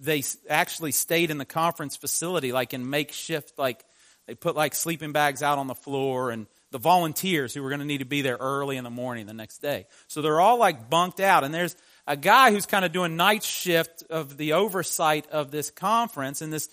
they 0.00 0.22
actually 0.50 0.92
stayed 0.92 1.30
in 1.30 1.38
the 1.38 1.44
conference 1.44 1.96
facility, 1.96 2.52
like 2.52 2.74
in 2.74 2.90
makeshift, 2.90 3.52
like 3.58 3.84
they 4.26 4.34
put 4.34 4.56
like 4.56 4.74
sleeping 4.74 5.12
bags 5.12 5.42
out 5.42 5.58
on 5.58 5.68
the 5.68 5.74
floor 5.74 6.30
and 6.30 6.46
the 6.70 6.78
volunteers 6.78 7.54
who 7.54 7.62
were 7.62 7.68
going 7.68 7.80
to 7.80 7.86
need 7.86 7.98
to 7.98 8.04
be 8.04 8.22
there 8.22 8.36
early 8.36 8.76
in 8.76 8.84
the 8.84 8.90
morning 8.90 9.26
the 9.26 9.34
next 9.34 9.58
day. 9.58 9.86
So 10.08 10.22
they're 10.22 10.40
all 10.40 10.58
like 10.58 10.90
bunked 10.90 11.20
out. 11.20 11.44
And 11.44 11.54
there's 11.54 11.76
a 12.06 12.16
guy 12.16 12.50
who's 12.50 12.66
kind 12.66 12.84
of 12.84 12.92
doing 12.92 13.16
night 13.16 13.44
shift 13.44 14.02
of 14.10 14.36
the 14.36 14.54
oversight 14.54 15.26
of 15.30 15.50
this 15.50 15.70
conference. 15.70 16.40
And 16.40 16.52
this 16.52 16.68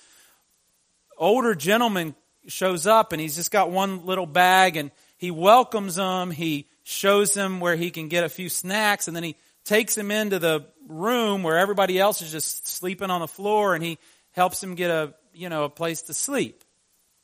older 1.17 1.53
gentleman 1.53 2.15
shows 2.49 2.87
up 2.87 3.13
and 3.13 3.21
he's 3.21 3.35
just 3.35 3.51
got 3.51 3.71
one 3.71 4.05
little 4.05 4.25
bag 4.25 4.77
and 4.77 4.91
he 5.17 5.31
welcomes 5.31 5.95
them. 5.95 6.31
He 6.31 6.67
shows 6.83 7.33
them 7.33 7.59
where 7.59 7.75
he 7.75 7.91
can 7.91 8.07
get 8.07 8.23
a 8.23 8.29
few 8.29 8.49
snacks 8.49 9.07
and 9.07 9.15
then 9.15 9.23
he 9.23 9.35
takes 9.65 9.97
him 9.97 10.11
into 10.11 10.39
the 10.39 10.65
room 10.87 11.43
where 11.43 11.57
everybody 11.57 11.99
else 11.99 12.21
is 12.21 12.31
just 12.31 12.67
sleeping 12.67 13.09
on 13.09 13.21
the 13.21 13.27
floor 13.27 13.75
and 13.75 13.83
he 13.83 13.97
helps 14.31 14.63
him 14.63 14.75
get 14.75 14.89
a, 14.89 15.13
you 15.33 15.49
know, 15.49 15.65
a 15.65 15.69
place 15.69 16.03
to 16.03 16.13
sleep, 16.13 16.63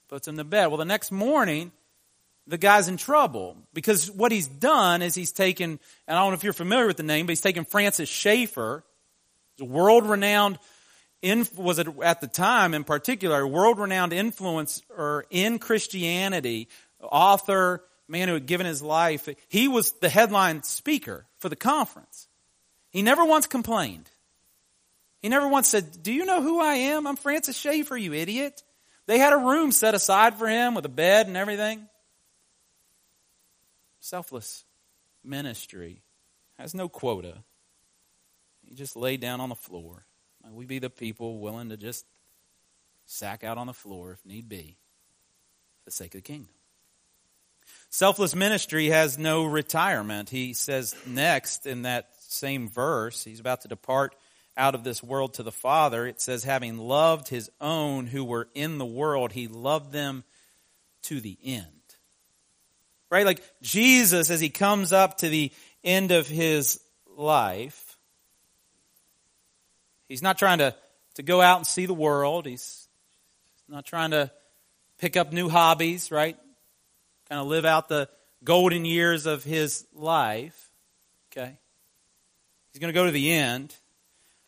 puts 0.08 0.28
him 0.28 0.38
to 0.38 0.44
bed. 0.44 0.68
Well, 0.68 0.78
the 0.78 0.86
next 0.86 1.12
morning, 1.12 1.72
the 2.48 2.58
guy's 2.58 2.88
in 2.88 2.98
trouble 2.98 3.58
because 3.74 4.12
what 4.12 4.32
he's 4.32 4.48
done 4.48 5.02
is 5.02 5.16
he's 5.16 5.32
taken, 5.32 5.80
and 6.08 6.18
I 6.18 6.22
don't 6.22 6.32
know 6.32 6.36
if 6.36 6.44
you're 6.44 6.54
familiar 6.54 6.88
with 6.88 6.98
the 6.98 7.04
name, 7.04 7.26
but 7.26 7.32
he's 7.32 7.42
taken 7.42 7.66
Francis 7.66 8.10
Schaeffer, 8.10 8.84
a 9.60 9.66
world 9.66 10.06
renowned, 10.06 10.60
was 11.56 11.80
it 11.80 11.88
at 12.04 12.22
the 12.22 12.28
time 12.28 12.74
in 12.74 12.84
particular, 12.84 13.42
a 13.42 13.48
world 13.48 13.80
renowned 13.80 14.12
influencer 14.12 15.24
in 15.30 15.60
Christianity, 15.60 16.70
author, 17.02 17.84
man 18.08 18.28
who 18.28 18.36
had 18.36 18.46
given 18.46 18.66
his 18.66 18.82
life. 18.82 19.28
He 19.48 19.68
was 19.68 19.92
the 19.94 20.10
headline 20.10 20.64
speaker 20.64 21.26
for 21.40 21.50
the 21.50 21.56
conference. 21.56 22.28
He 22.92 23.02
never 23.02 23.26
once 23.26 23.48
complained. 23.48 24.10
He 25.22 25.30
never 25.30 25.48
once 25.48 25.68
said, 25.68 26.04
Do 26.04 26.14
you 26.14 26.26
know 26.26 26.42
who 26.42 26.60
I 26.60 26.76
am? 26.76 27.08
I'm 27.08 27.16
Francis 27.16 27.58
Schaeffer, 27.58 27.98
you 27.98 28.14
idiot. 28.14 28.62
They 29.08 29.18
had 29.18 29.34
a 29.34 29.38
room 29.38 29.72
set 29.72 29.94
aside 29.94 30.36
for 30.36 30.48
him 30.48 30.76
with 30.76 30.86
a 30.86 30.90
bed 30.90 31.28
and 31.28 31.38
everything. 31.38 31.88
Selfless 34.00 34.66
ministry 35.24 36.04
has 36.60 36.74
no 36.74 36.88
quota. 36.88 37.44
He 38.64 38.76
just 38.76 38.96
laid 38.96 39.20
down 39.20 39.42
on 39.42 39.50
the 39.50 39.56
floor. 39.56 40.06
We 40.52 40.66
be 40.66 40.80
the 40.80 40.90
people 40.90 41.40
willing 41.40 41.70
to 41.70 41.78
just 41.78 42.06
sack 43.06 43.44
out 43.44 43.58
on 43.58 43.68
the 43.68 43.74
floor 43.74 44.12
if 44.12 44.26
need 44.26 44.48
be 44.50 44.78
for 45.80 45.86
the 45.86 45.92
sake 45.92 46.14
of 46.16 46.24
the 46.24 46.28
kingdom. 46.28 46.50
Selfless 47.90 48.36
ministry 48.36 48.88
has 48.88 49.18
no 49.18 49.46
retirement. 49.46 50.30
He 50.30 50.54
says 50.54 50.96
next 51.08 51.66
in 51.66 51.84
that 51.84 52.10
same 52.20 52.70
verse, 52.70 53.24
he's 53.24 53.40
about 53.40 53.62
to 53.62 53.68
depart 53.68 54.16
out 54.58 54.76
of 54.76 54.84
this 54.84 55.04
world 55.04 55.36
to 55.36 55.44
the 55.44 55.52
Father. 55.52 56.06
It 56.06 56.22
says, 56.22 56.44
having 56.44 56.78
loved 56.78 57.28
his 57.28 57.50
own 57.60 58.08
who 58.08 58.24
were 58.24 58.48
in 58.54 58.78
the 58.78 58.86
world, 58.86 59.32
he 59.32 59.48
loved 59.48 59.92
them 59.92 60.24
to 61.04 61.20
the 61.20 61.38
end. 61.44 61.68
Right? 63.10 63.26
Like 63.26 63.42
Jesus, 63.62 64.30
as 64.30 64.40
he 64.40 64.50
comes 64.50 64.92
up 64.94 65.18
to 65.20 65.30
the 65.30 65.52
end 65.84 66.12
of 66.12 66.28
his 66.28 66.82
life, 67.16 67.85
he's 70.08 70.22
not 70.22 70.38
trying 70.38 70.60
to, 70.60 70.76
to 71.16 71.24
go 71.24 71.42
out 71.42 71.58
and 71.58 71.68
see 71.68 71.86
the 71.86 71.94
world. 71.94 72.46
He's 72.46 72.88
not 73.68 73.86
trying 73.86 74.12
to 74.12 74.32
pick 75.00 75.18
up 75.18 75.34
new 75.34 75.50
hobbies, 75.50 76.12
right? 76.12 76.38
Kind 77.30 77.42
of 77.42 77.48
live 77.48 77.66
out 77.66 77.90
the 77.90 78.10
golden 78.44 78.86
years 78.86 79.26
of 79.26 79.44
his 79.44 79.86
life. 79.94 80.70
Okay? 81.32 81.58
He's 82.72 82.80
going 82.80 82.94
to 82.94 82.98
go 82.98 83.06
to 83.06 83.12
the 83.12 83.32
end. 83.32 83.76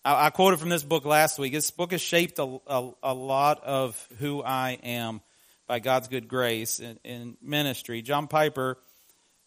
I, 0.05 0.27
I, 0.27 0.29
quoted 0.29 0.59
from 0.59 0.69
this 0.69 0.83
book 0.83 1.05
last 1.05 1.39
week. 1.39 1.53
This 1.53 1.71
book 1.71 1.91
has 1.91 2.01
shaped 2.01 2.39
a, 2.39 2.59
a, 2.67 2.91
a 3.03 3.13
lot 3.13 3.63
of 3.63 4.07
who 4.19 4.43
I 4.43 4.77
am 4.83 5.21
by 5.67 5.79
God's 5.79 6.07
good 6.07 6.27
grace 6.27 6.79
in, 6.79 6.99
in 7.03 7.37
ministry. 7.41 8.01
John 8.01 8.27
Piper, 8.27 8.77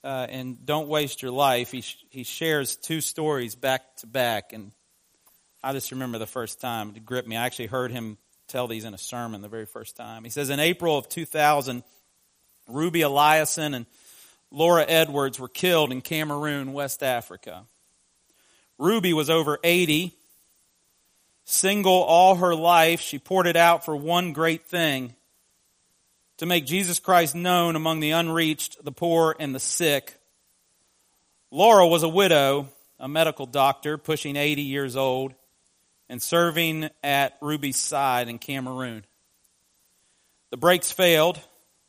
uh, 0.05 0.27
in 0.29 0.59
Don't 0.65 0.89
Waste 0.89 1.23
Your 1.23 1.31
Life, 1.31 1.71
he, 1.71 1.85
he 2.11 2.25
shares 2.25 2.77
two 2.77 3.01
stories 3.01 3.55
back 3.55 3.97
to 3.99 4.07
back. 4.07 4.53
And 4.53 4.73
I 5.63 5.73
just 5.73 5.91
remember 5.91 6.19
the 6.19 6.27
first 6.27 6.61
time 6.61 6.93
it 6.97 7.05
gripped 7.05 7.29
me. 7.29 7.37
I 7.37 7.45
actually 7.45 7.67
heard 7.67 7.91
him 7.91 8.17
tell 8.49 8.67
these 8.67 8.85
in 8.85 8.95
a 8.95 8.99
sermon 8.99 9.43
the 9.43 9.49
very 9.49 9.67
first 9.67 9.97
time. 9.97 10.25
He 10.25 10.31
says, 10.31 10.51
In 10.51 10.59
April 10.59 10.97
of 10.97 11.09
2000, 11.09 11.83
Ruby 12.67 13.01
Eliason 13.01 13.75
and 13.75 13.87
Laura 14.51 14.85
Edwards 14.87 15.39
were 15.39 15.49
killed 15.49 15.93
in 15.93 16.01
Cameroon, 16.01 16.73
West 16.73 17.03
Africa. 17.03 17.65
Ruby 18.79 19.13
was 19.13 19.29
over 19.29 19.59
80, 19.63 20.17
single 21.45 22.03
all 22.03 22.37
her 22.37 22.55
life. 22.55 23.01
She 23.01 23.19
poured 23.19 23.47
it 23.47 23.57
out 23.57 23.85
for 23.85 23.95
one 23.95 24.33
great 24.33 24.67
thing 24.67 25.15
to 26.39 26.47
make 26.47 26.65
Jesus 26.65 26.99
Christ 26.99 27.35
known 27.35 27.77
among 27.77 28.01
the 28.01 28.13
unreached, 28.13 28.83
the 28.83 28.93
poor, 28.93 29.37
and 29.39 29.55
the 29.55 29.61
sick. 29.61 30.15
Laura 31.51 31.87
was 31.87 32.03
a 32.03 32.09
widow, 32.09 32.69
a 32.99 33.07
medical 33.07 33.45
doctor, 33.45 33.99
pushing 33.99 34.37
80 34.37 34.63
years 34.63 34.97
old, 34.97 35.35
and 36.11 36.21
serving 36.21 36.91
at 37.05 37.39
Ruby's 37.41 37.79
side 37.79 38.29
in 38.29 38.39
Cameroon. 38.39 39.05
The 40.51 40.57
brakes 40.57 40.91
failed, 40.91 41.41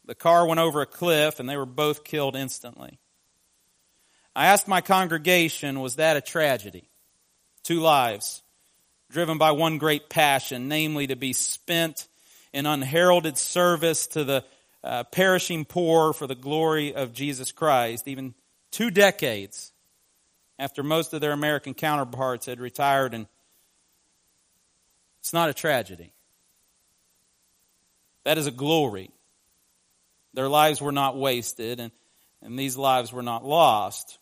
the 0.06 0.14
car 0.14 0.46
went 0.46 0.60
over 0.60 0.82
a 0.82 0.86
cliff, 0.86 1.40
and 1.40 1.50
they 1.50 1.58
were 1.58 1.66
both 1.66 2.04
killed 2.04 2.36
instantly. 2.36 3.00
I 4.36 4.46
asked 4.46 4.68
my 4.68 4.80
congregation, 4.80 5.80
was 5.80 5.96
that 5.96 6.18
a 6.18 6.22
tragedy? 6.22 6.88
Two 7.64 7.80
lives, 7.80 8.44
driven 9.10 9.40
by 9.40 9.52
one 9.52 9.80
great 9.80 10.08
passion, 10.08 10.68
namely 10.68 11.08
to 11.08 11.16
be 11.16 11.34
spent 11.34 12.08
in 12.54 12.68
unheralded 12.68 13.40
service 13.40 14.06
to 14.08 14.24
the 14.24 14.46
uh, 14.84 15.04
perishing 15.06 15.66
poor 15.66 16.14
for 16.14 16.28
the 16.28 16.36
glory 16.36 16.94
of 16.94 17.12
Jesus 17.12 17.52
Christ, 17.52 18.08
even 18.08 18.36
two 18.70 18.92
decades 18.92 19.72
after 20.60 20.84
most 20.84 21.14
of 21.14 21.22
their 21.22 21.32
American 21.32 21.74
counterparts 21.74 22.46
had 22.46 22.60
retired. 22.60 23.16
And 23.16 23.26
it's 25.22 25.34
not 25.34 25.50
a 25.50 25.54
tragedy. 25.54 26.12
That 28.26 28.38
is 28.38 28.48
a 28.48 28.52
glory. 28.52 29.10
Their 30.34 30.50
lives 30.50 30.82
were 30.82 30.92
not 30.92 31.18
wasted, 31.18 31.80
and, 31.80 31.92
and 32.42 32.58
these 32.58 32.78
lives 32.78 33.14
were 33.14 33.24
not 33.24 33.46
lost. 33.46 34.20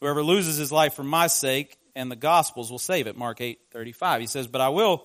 Whoever 0.00 0.22
loses 0.22 0.56
his 0.56 0.70
life 0.70 0.94
for 0.94 1.02
my 1.02 1.26
sake 1.28 1.78
and 1.94 2.10
the 2.10 2.16
Gospels 2.16 2.70
will 2.70 2.78
save 2.78 3.06
it. 3.06 3.16
Mark 3.16 3.40
8 3.40 3.58
35. 3.72 4.20
He 4.20 4.26
says, 4.26 4.46
But 4.46 4.60
I 4.60 4.68
will 4.68 5.04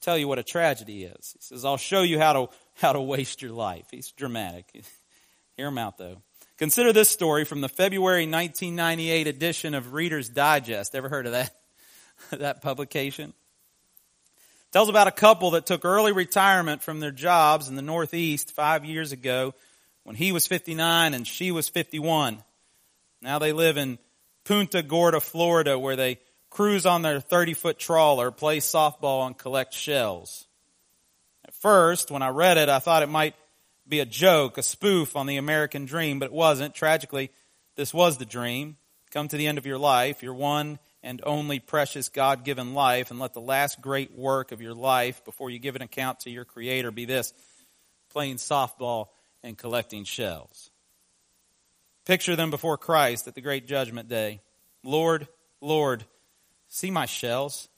tell 0.00 0.18
you 0.18 0.28
what 0.28 0.38
a 0.38 0.42
tragedy 0.42 1.04
is. 1.04 1.32
He 1.32 1.40
says, 1.40 1.64
I'll 1.64 1.76
show 1.76 2.02
you 2.02 2.18
how 2.18 2.32
to, 2.34 2.48
how 2.74 2.92
to 2.92 3.00
waste 3.00 3.42
your 3.42 3.52
life. 3.52 3.86
He's 3.90 4.12
dramatic. 4.12 4.66
Hear 5.56 5.68
him 5.68 5.78
out, 5.78 5.98
though. 5.98 6.22
Consider 6.56 6.92
this 6.92 7.08
story 7.08 7.44
from 7.44 7.60
the 7.60 7.68
February 7.68 8.26
1998 8.26 9.26
edition 9.26 9.74
of 9.74 9.92
Reader's 9.92 10.28
Digest. 10.28 10.94
Ever 10.94 11.08
heard 11.08 11.26
of 11.26 11.32
that, 11.32 11.54
that 12.38 12.62
publication? 12.62 13.32
Tells 14.78 14.88
about 14.88 15.08
a 15.08 15.10
couple 15.10 15.50
that 15.50 15.66
took 15.66 15.84
early 15.84 16.12
retirement 16.12 16.84
from 16.84 17.00
their 17.00 17.10
jobs 17.10 17.66
in 17.66 17.74
the 17.74 17.82
Northeast 17.82 18.52
five 18.52 18.84
years 18.84 19.10
ago 19.10 19.52
when 20.04 20.14
he 20.14 20.30
was 20.30 20.46
59 20.46 21.14
and 21.14 21.26
she 21.26 21.50
was 21.50 21.68
51. 21.68 22.44
Now 23.20 23.40
they 23.40 23.52
live 23.52 23.76
in 23.76 23.98
Punta 24.44 24.84
Gorda, 24.84 25.18
Florida, 25.18 25.76
where 25.76 25.96
they 25.96 26.20
cruise 26.48 26.86
on 26.86 27.02
their 27.02 27.18
30 27.18 27.54
foot 27.54 27.80
trawler, 27.80 28.30
play 28.30 28.58
softball, 28.58 29.26
and 29.26 29.36
collect 29.36 29.74
shells. 29.74 30.46
At 31.44 31.54
first, 31.54 32.12
when 32.12 32.22
I 32.22 32.28
read 32.28 32.56
it, 32.56 32.68
I 32.68 32.78
thought 32.78 33.02
it 33.02 33.08
might 33.08 33.34
be 33.88 33.98
a 33.98 34.06
joke, 34.06 34.58
a 34.58 34.62
spoof 34.62 35.16
on 35.16 35.26
the 35.26 35.38
American 35.38 35.86
dream, 35.86 36.20
but 36.20 36.26
it 36.26 36.32
wasn't. 36.32 36.76
Tragically, 36.76 37.32
this 37.74 37.92
was 37.92 38.18
the 38.18 38.24
dream. 38.24 38.76
Come 39.10 39.26
to 39.26 39.36
the 39.36 39.48
end 39.48 39.58
of 39.58 39.66
your 39.66 39.78
life, 39.78 40.22
you're 40.22 40.32
one 40.32 40.78
and 41.08 41.22
only 41.24 41.58
precious 41.58 42.10
God 42.10 42.44
given 42.44 42.74
life, 42.74 43.10
and 43.10 43.18
let 43.18 43.32
the 43.32 43.40
last 43.40 43.80
great 43.80 44.14
work 44.14 44.52
of 44.52 44.60
your 44.60 44.74
life 44.74 45.24
before 45.24 45.48
you 45.48 45.58
give 45.58 45.74
an 45.74 45.80
account 45.80 46.20
to 46.20 46.30
your 46.30 46.44
Creator 46.44 46.90
be 46.90 47.06
this 47.06 47.32
playing 48.12 48.36
softball 48.36 49.06
and 49.42 49.56
collecting 49.56 50.04
shells. 50.04 50.70
Picture 52.04 52.36
them 52.36 52.50
before 52.50 52.76
Christ 52.76 53.26
at 53.26 53.34
the 53.34 53.40
great 53.40 53.66
judgment 53.66 54.10
day. 54.10 54.42
Lord, 54.84 55.26
Lord, 55.62 56.04
see 56.68 56.90
my 56.90 57.06
shells? 57.06 57.70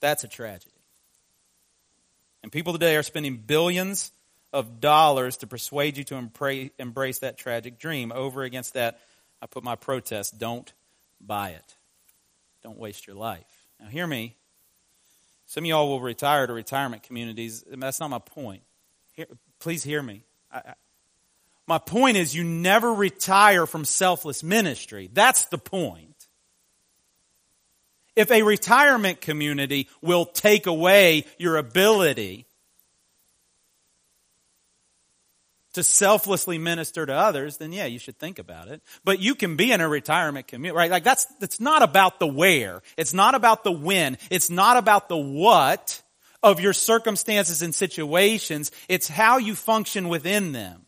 That's 0.00 0.22
a 0.22 0.28
tragedy. 0.28 0.74
And 2.42 2.52
people 2.52 2.74
today 2.74 2.96
are 2.96 3.02
spending 3.02 3.38
billions 3.38 4.12
of 4.52 4.80
dollars 4.80 5.38
to 5.38 5.46
persuade 5.46 5.96
you 5.96 6.04
to 6.04 6.16
embrace 6.78 7.18
that 7.20 7.38
tragic 7.38 7.78
dream. 7.78 8.12
Over 8.12 8.42
against 8.42 8.74
that, 8.74 9.00
I 9.40 9.46
put 9.46 9.64
my 9.64 9.76
protest 9.76 10.38
don't 10.38 10.70
buy 11.22 11.52
it. 11.52 11.75
Don't 12.66 12.78
waste 12.80 13.06
your 13.06 13.14
life. 13.14 13.46
Now, 13.78 13.86
hear 13.86 14.08
me. 14.08 14.34
Some 15.46 15.62
of 15.62 15.68
y'all 15.68 15.86
will 15.86 16.00
retire 16.00 16.48
to 16.48 16.52
retirement 16.52 17.04
communities. 17.04 17.62
That's 17.70 18.00
not 18.00 18.10
my 18.10 18.18
point. 18.18 18.64
Here, 19.12 19.28
please 19.60 19.84
hear 19.84 20.02
me. 20.02 20.24
I, 20.50 20.74
my 21.68 21.78
point 21.78 22.16
is, 22.16 22.34
you 22.34 22.42
never 22.42 22.92
retire 22.92 23.66
from 23.66 23.84
selfless 23.84 24.42
ministry. 24.42 25.08
That's 25.12 25.44
the 25.44 25.58
point. 25.58 26.26
If 28.16 28.32
a 28.32 28.42
retirement 28.42 29.20
community 29.20 29.88
will 30.02 30.24
take 30.26 30.66
away 30.66 31.24
your 31.38 31.58
ability 31.58 32.45
to 35.76 35.82
selflessly 35.82 36.58
minister 36.58 37.06
to 37.06 37.14
others, 37.14 37.56
then 37.56 37.72
yeah, 37.72 37.86
you 37.86 37.98
should 37.98 38.18
think 38.18 38.38
about 38.38 38.68
it. 38.68 38.82
But 39.04 39.20
you 39.20 39.34
can 39.34 39.56
be 39.56 39.72
in 39.72 39.80
a 39.80 39.88
retirement 39.88 40.48
community, 40.48 40.76
right? 40.76 40.90
Like 40.90 41.04
that's, 41.04 41.24
that's 41.40 41.60
not 41.60 41.82
about 41.82 42.18
the 42.18 42.26
where. 42.26 42.82
It's 42.98 43.14
not 43.14 43.34
about 43.34 43.64
the 43.64 43.72
when. 43.72 44.18
It's 44.30 44.50
not 44.50 44.76
about 44.76 45.08
the 45.08 45.16
what 45.16 46.02
of 46.42 46.60
your 46.60 46.74
circumstances 46.74 47.62
and 47.62 47.74
situations. 47.74 48.70
It's 48.88 49.08
how 49.08 49.38
you 49.38 49.54
function 49.54 50.08
within 50.10 50.52
them. 50.52 50.82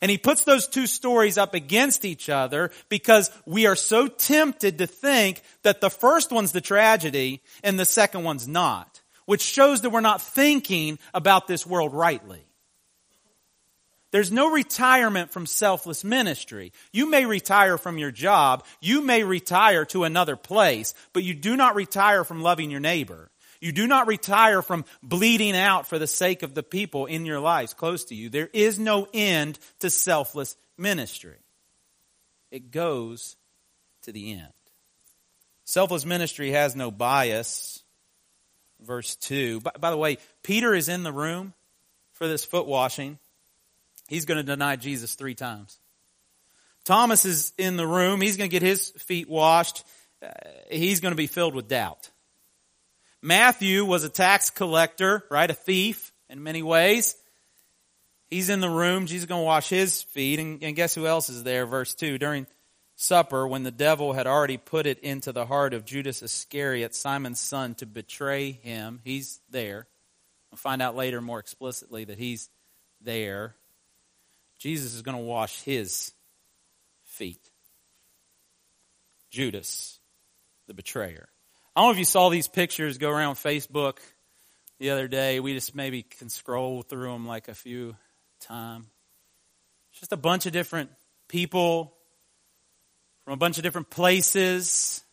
And 0.00 0.10
he 0.10 0.18
puts 0.18 0.42
those 0.44 0.66
two 0.66 0.86
stories 0.86 1.38
up 1.38 1.54
against 1.54 2.04
each 2.04 2.28
other 2.28 2.70
because 2.88 3.30
we 3.46 3.66
are 3.66 3.76
so 3.76 4.08
tempted 4.08 4.78
to 4.78 4.86
think 4.86 5.42
that 5.62 5.80
the 5.80 5.90
first 5.90 6.32
one's 6.32 6.50
the 6.50 6.60
tragedy 6.60 7.42
and 7.62 7.78
the 7.78 7.84
second 7.84 8.24
one's 8.24 8.48
not. 8.48 9.02
which 9.26 9.42
shows 9.42 9.82
that 9.82 9.90
we're 9.90 10.00
not 10.00 10.22
thinking 10.22 10.98
about 11.12 11.46
this 11.46 11.66
world 11.66 11.94
rightly. 11.94 12.44
There's 14.14 14.30
no 14.30 14.52
retirement 14.52 15.32
from 15.32 15.44
selfless 15.44 16.04
ministry. 16.04 16.72
You 16.92 17.10
may 17.10 17.26
retire 17.26 17.76
from 17.76 17.98
your 17.98 18.12
job. 18.12 18.64
You 18.80 19.00
may 19.02 19.24
retire 19.24 19.84
to 19.86 20.04
another 20.04 20.36
place, 20.36 20.94
but 21.12 21.24
you 21.24 21.34
do 21.34 21.56
not 21.56 21.74
retire 21.74 22.22
from 22.22 22.40
loving 22.40 22.70
your 22.70 22.78
neighbor. 22.78 23.28
You 23.60 23.72
do 23.72 23.88
not 23.88 24.06
retire 24.06 24.62
from 24.62 24.84
bleeding 25.02 25.56
out 25.56 25.88
for 25.88 25.98
the 25.98 26.06
sake 26.06 26.44
of 26.44 26.54
the 26.54 26.62
people 26.62 27.06
in 27.06 27.26
your 27.26 27.40
lives 27.40 27.74
close 27.74 28.04
to 28.04 28.14
you. 28.14 28.28
There 28.28 28.48
is 28.52 28.78
no 28.78 29.08
end 29.12 29.58
to 29.80 29.90
selfless 29.90 30.56
ministry. 30.78 31.40
It 32.52 32.70
goes 32.70 33.34
to 34.02 34.12
the 34.12 34.34
end. 34.34 34.52
Selfless 35.64 36.06
ministry 36.06 36.52
has 36.52 36.76
no 36.76 36.92
bias. 36.92 37.82
Verse 38.80 39.16
2. 39.16 39.58
By, 39.58 39.72
by 39.80 39.90
the 39.90 39.96
way, 39.96 40.18
Peter 40.44 40.72
is 40.72 40.88
in 40.88 41.02
the 41.02 41.12
room 41.12 41.52
for 42.12 42.28
this 42.28 42.44
foot 42.44 42.68
washing. 42.68 43.18
He's 44.08 44.24
going 44.24 44.38
to 44.38 44.44
deny 44.44 44.76
Jesus 44.76 45.14
three 45.14 45.34
times. 45.34 45.78
Thomas 46.84 47.24
is 47.24 47.52
in 47.56 47.76
the 47.76 47.86
room. 47.86 48.20
He's 48.20 48.36
going 48.36 48.50
to 48.50 48.52
get 48.52 48.62
his 48.62 48.90
feet 48.90 49.28
washed. 49.28 49.84
Uh, 50.22 50.28
he's 50.70 51.00
going 51.00 51.12
to 51.12 51.16
be 51.16 51.26
filled 51.26 51.54
with 51.54 51.68
doubt. 51.68 52.10
Matthew 53.22 53.86
was 53.86 54.04
a 54.04 54.10
tax 54.10 54.50
collector, 54.50 55.24
right? 55.30 55.50
A 55.50 55.54
thief 55.54 56.12
in 56.28 56.42
many 56.42 56.62
ways. 56.62 57.16
He's 58.28 58.50
in 58.50 58.60
the 58.60 58.68
room. 58.68 59.06
Jesus 59.06 59.22
is 59.22 59.26
going 59.26 59.40
to 59.40 59.46
wash 59.46 59.68
his 59.68 60.02
feet. 60.02 60.38
And, 60.38 60.62
and 60.62 60.76
guess 60.76 60.94
who 60.94 61.06
else 61.06 61.30
is 61.30 61.42
there? 61.42 61.64
Verse 61.64 61.94
2. 61.94 62.18
During 62.18 62.46
supper, 62.96 63.46
when 63.46 63.62
the 63.62 63.70
devil 63.70 64.12
had 64.12 64.26
already 64.26 64.58
put 64.58 64.86
it 64.86 64.98
into 64.98 65.32
the 65.32 65.46
heart 65.46 65.72
of 65.72 65.86
Judas 65.86 66.22
Iscariot, 66.22 66.94
Simon's 66.94 67.40
son, 67.40 67.74
to 67.76 67.86
betray 67.86 68.52
him, 68.52 69.00
he's 69.04 69.40
there. 69.50 69.86
We'll 70.50 70.58
find 70.58 70.82
out 70.82 70.94
later 70.94 71.22
more 71.22 71.38
explicitly 71.38 72.04
that 72.04 72.18
he's 72.18 72.50
there. 73.00 73.56
Jesus 74.64 74.94
is 74.94 75.02
going 75.02 75.18
to 75.18 75.22
wash 75.22 75.60
his 75.60 76.12
feet. 77.04 77.50
Judas, 79.30 80.00
the 80.66 80.72
betrayer. 80.72 81.28
I 81.76 81.82
don't 81.82 81.88
know 81.88 81.92
if 81.92 81.98
you 81.98 82.06
saw 82.06 82.30
these 82.30 82.48
pictures 82.48 82.96
go 82.96 83.10
around 83.10 83.34
Facebook 83.34 83.98
the 84.80 84.88
other 84.88 85.06
day. 85.06 85.38
We 85.38 85.52
just 85.52 85.74
maybe 85.74 86.02
can 86.02 86.30
scroll 86.30 86.80
through 86.80 87.12
them 87.12 87.26
like 87.26 87.48
a 87.48 87.54
few 87.54 87.94
times. 88.40 88.86
Just 90.00 90.14
a 90.14 90.16
bunch 90.16 90.46
of 90.46 90.52
different 90.52 90.88
people 91.28 91.92
from 93.24 93.34
a 93.34 93.36
bunch 93.36 93.58
of 93.58 93.64
different 93.64 93.90
places. 93.90 95.04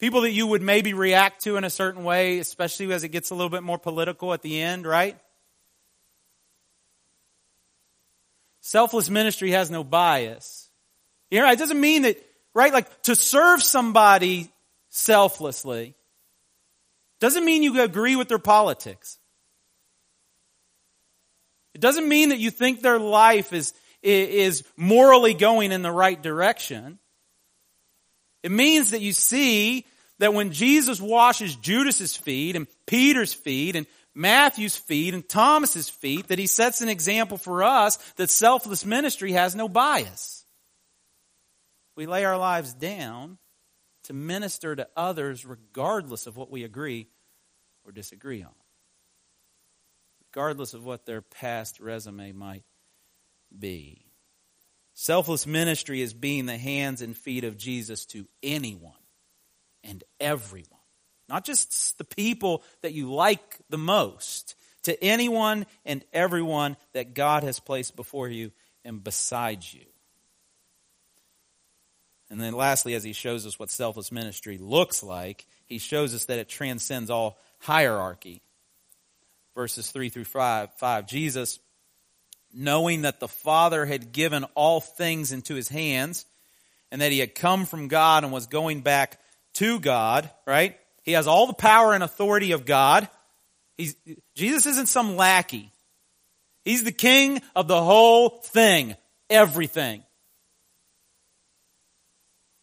People 0.00 0.22
that 0.22 0.32
you 0.32 0.46
would 0.46 0.62
maybe 0.62 0.94
react 0.94 1.44
to 1.44 1.58
in 1.58 1.64
a 1.64 1.70
certain 1.70 2.02
way, 2.02 2.38
especially 2.38 2.90
as 2.94 3.04
it 3.04 3.10
gets 3.10 3.28
a 3.28 3.34
little 3.34 3.50
bit 3.50 3.62
more 3.62 3.78
political 3.78 4.32
at 4.32 4.40
the 4.40 4.58
end, 4.62 4.86
right? 4.86 5.18
Selfless 8.66 9.10
ministry 9.10 9.50
has 9.50 9.70
no 9.70 9.84
bias. 9.84 10.70
You 11.30 11.40
know, 11.40 11.50
it 11.50 11.58
doesn't 11.58 11.78
mean 11.78 12.02
that, 12.02 12.16
right, 12.54 12.72
like 12.72 13.02
to 13.02 13.14
serve 13.14 13.62
somebody 13.62 14.50
selflessly 14.88 15.94
doesn't 17.20 17.44
mean 17.44 17.62
you 17.62 17.82
agree 17.82 18.16
with 18.16 18.28
their 18.28 18.38
politics. 18.38 19.18
It 21.74 21.82
doesn't 21.82 22.08
mean 22.08 22.30
that 22.30 22.38
you 22.38 22.50
think 22.50 22.80
their 22.80 22.98
life 22.98 23.52
is, 23.52 23.74
is 24.02 24.64
morally 24.78 25.34
going 25.34 25.70
in 25.70 25.82
the 25.82 25.92
right 25.92 26.20
direction. 26.20 26.98
It 28.42 28.50
means 28.50 28.92
that 28.92 29.02
you 29.02 29.12
see 29.12 29.84
that 30.20 30.32
when 30.32 30.52
Jesus 30.52 31.02
washes 31.02 31.54
Judas's 31.54 32.16
feet 32.16 32.56
and 32.56 32.66
Peter's 32.86 33.34
feet 33.34 33.76
and 33.76 33.86
Matthew's 34.14 34.76
feet 34.76 35.14
and 35.14 35.28
Thomas's 35.28 35.88
feet 35.88 36.28
that 36.28 36.38
he 36.38 36.46
sets 36.46 36.80
an 36.80 36.88
example 36.88 37.36
for 37.36 37.64
us 37.64 37.96
that 38.16 38.30
selfless 38.30 38.84
ministry 38.84 39.32
has 39.32 39.56
no 39.56 39.68
bias. 39.68 40.44
We 41.96 42.06
lay 42.06 42.24
our 42.24 42.38
lives 42.38 42.72
down 42.74 43.38
to 44.04 44.12
minister 44.12 44.76
to 44.76 44.88
others 44.96 45.44
regardless 45.44 46.26
of 46.26 46.36
what 46.36 46.50
we 46.50 46.64
agree 46.64 47.08
or 47.84 47.92
disagree 47.92 48.42
on. 48.42 48.54
Regardless 50.32 50.74
of 50.74 50.84
what 50.84 51.06
their 51.06 51.22
past 51.22 51.80
resume 51.80 52.32
might 52.32 52.64
be. 53.56 54.04
Selfless 54.94 55.46
ministry 55.46 56.00
is 56.02 56.14
being 56.14 56.46
the 56.46 56.58
hands 56.58 57.02
and 57.02 57.16
feet 57.16 57.44
of 57.44 57.56
Jesus 57.56 58.04
to 58.06 58.26
anyone 58.42 58.92
and 59.82 60.04
everyone. 60.20 60.73
Not 61.28 61.44
just 61.44 61.96
the 61.98 62.04
people 62.04 62.62
that 62.82 62.92
you 62.92 63.12
like 63.12 63.58
the 63.70 63.78
most, 63.78 64.54
to 64.84 65.02
anyone 65.02 65.66
and 65.84 66.04
everyone 66.12 66.76
that 66.92 67.14
God 67.14 67.42
has 67.42 67.58
placed 67.58 67.96
before 67.96 68.28
you 68.28 68.52
and 68.84 69.02
beside 69.02 69.64
you. 69.64 69.84
And 72.30 72.40
then 72.40 72.54
lastly, 72.54 72.94
as 72.94 73.04
he 73.04 73.12
shows 73.12 73.46
us 73.46 73.58
what 73.58 73.70
selfless 73.70 74.10
ministry 74.10 74.58
looks 74.58 75.02
like, 75.02 75.46
he 75.66 75.78
shows 75.78 76.14
us 76.14 76.26
that 76.26 76.38
it 76.38 76.48
transcends 76.48 77.10
all 77.10 77.38
hierarchy. 77.60 78.42
Verses 79.54 79.90
3 79.90 80.08
through 80.08 80.24
5, 80.24 80.74
5 80.74 81.06
Jesus, 81.06 81.60
knowing 82.52 83.02
that 83.02 83.20
the 83.20 83.28
Father 83.28 83.86
had 83.86 84.12
given 84.12 84.44
all 84.54 84.80
things 84.80 85.32
into 85.32 85.54
his 85.54 85.68
hands, 85.68 86.26
and 86.90 87.00
that 87.00 87.12
he 87.12 87.18
had 87.18 87.34
come 87.34 87.66
from 87.66 87.88
God 87.88 88.24
and 88.24 88.32
was 88.32 88.46
going 88.46 88.80
back 88.80 89.20
to 89.54 89.78
God, 89.80 90.30
right? 90.46 90.76
He 91.04 91.12
has 91.12 91.26
all 91.26 91.46
the 91.46 91.52
power 91.52 91.94
and 91.94 92.02
authority 92.02 92.52
of 92.52 92.64
God. 92.64 93.08
He's, 93.76 93.96
Jesus 94.34 94.66
isn't 94.66 94.88
some 94.88 95.16
lackey. 95.16 95.70
He's 96.64 96.84
the 96.84 96.92
king 96.92 97.42
of 97.54 97.68
the 97.68 97.82
whole 97.82 98.30
thing, 98.30 98.96
everything. 99.28 100.02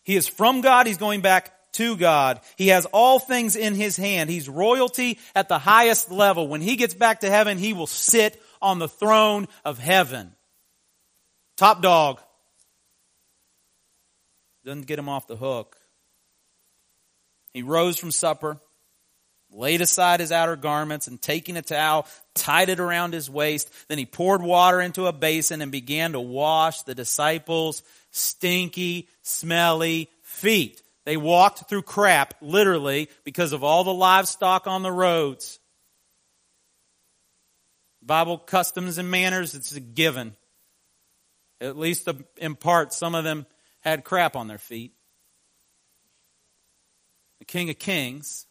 He 0.04 0.15
is 0.15 0.27
from 0.27 0.62
God. 0.62 0.88
He's 0.88 0.97
going 0.97 1.21
back 1.21 1.54
to 1.73 1.95
God. 1.95 2.41
He 2.58 2.69
has 2.69 2.86
all 2.88 3.19
things 3.19 3.56
in 3.56 3.75
his 3.75 3.95
hand. 3.95 4.30
He's 4.30 4.49
royalty 4.49 5.19
at 5.36 5.47
the 5.47 5.60
highest 5.60 6.12
level. 6.12 6.47
When 6.47 6.62
he 6.62 6.75
gets 6.75 6.95
back 6.95 7.21
to 7.21 7.30
heaven, 7.30 7.58
he 7.58 7.73
will 7.73 7.88
sit 7.88 8.41
on 8.62 8.80
the 8.80 8.89
throne 8.89 9.47
of 9.63 9.77
heaven. 9.77 10.34
Top 11.58 11.82
dog. 11.82 12.19
Doesn't 14.65 14.88
get 14.88 14.99
him 14.99 15.10
off 15.10 15.27
the 15.27 15.36
hook. 15.36 15.77
He 17.53 17.63
rose 17.63 17.97
from 17.97 18.11
supper, 18.11 18.57
laid 19.51 19.81
aside 19.81 20.19
his 20.19 20.31
outer 20.31 20.55
garments, 20.55 21.07
and 21.07 21.21
taking 21.21 21.57
a 21.57 21.61
towel, 21.61 22.07
tied 22.33 22.69
it 22.69 22.79
around 22.79 23.13
his 23.13 23.29
waist. 23.29 23.71
Then 23.87 23.97
he 23.97 24.05
poured 24.05 24.41
water 24.41 24.79
into 24.79 25.07
a 25.07 25.13
basin 25.13 25.61
and 25.61 25.71
began 25.71 26.13
to 26.13 26.19
wash 26.19 26.83
the 26.83 26.95
disciples' 26.95 27.83
stinky, 28.11 29.09
smelly 29.21 30.09
feet. 30.21 30.81
They 31.05 31.17
walked 31.17 31.67
through 31.67 31.81
crap, 31.81 32.35
literally, 32.41 33.09
because 33.23 33.53
of 33.53 33.63
all 33.63 33.83
the 33.83 33.93
livestock 33.93 34.67
on 34.67 34.83
the 34.83 34.91
roads. 34.91 35.59
Bible 38.01 38.37
customs 38.37 38.97
and 38.97 39.11
manners, 39.11 39.53
it's 39.53 39.75
a 39.75 39.79
given. 39.79 40.35
At 41.59 41.77
least 41.77 42.07
uh, 42.07 42.13
in 42.37 42.55
part, 42.55 42.93
some 42.93 43.13
of 43.13 43.23
them 43.23 43.45
had 43.81 44.03
crap 44.03 44.35
on 44.35 44.47
their 44.47 44.57
feet. 44.57 44.93
The 47.41 47.45
King 47.45 47.71
of 47.71 47.80
Kings 47.80 48.45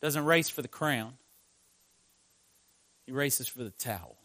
doesn't 0.00 0.24
race 0.24 0.48
for 0.48 0.62
the 0.62 0.68
crown, 0.68 1.14
he 3.04 3.10
races 3.10 3.48
for 3.48 3.64
the 3.64 3.70
towel. 3.70 4.16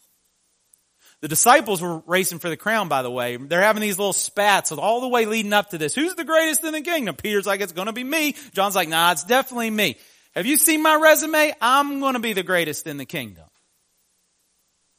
The 1.21 1.27
disciples 1.27 1.81
were 1.81 2.03
racing 2.05 2.37
for 2.37 2.47
the 2.47 2.57
crown, 2.57 2.89
by 2.89 3.01
the 3.01 3.09
way. 3.09 3.37
They're 3.37 3.63
having 3.63 3.81
these 3.81 3.97
little 3.97 4.13
spats 4.13 4.71
all 4.71 5.01
the 5.01 5.07
way 5.07 5.25
leading 5.25 5.51
up 5.51 5.71
to 5.71 5.79
this. 5.79 5.95
Who's 5.95 6.13
the 6.13 6.25
greatest 6.25 6.63
in 6.63 6.73
the 6.73 6.81
kingdom? 6.81 7.15
Peter's 7.15 7.47
like, 7.47 7.59
it's 7.59 7.71
gonna 7.71 7.91
be 7.91 8.03
me. 8.03 8.35
John's 8.53 8.75
like, 8.75 8.87
nah, 8.87 9.13
it's 9.13 9.23
definitely 9.23 9.71
me. 9.71 9.97
Have 10.35 10.45
you 10.45 10.57
seen 10.57 10.83
my 10.83 10.93
resume? 10.93 11.55
I'm 11.59 11.99
gonna 11.99 12.19
be 12.19 12.33
the 12.33 12.43
greatest 12.43 12.85
in 12.85 12.97
the 12.97 13.05
kingdom. 13.05 13.45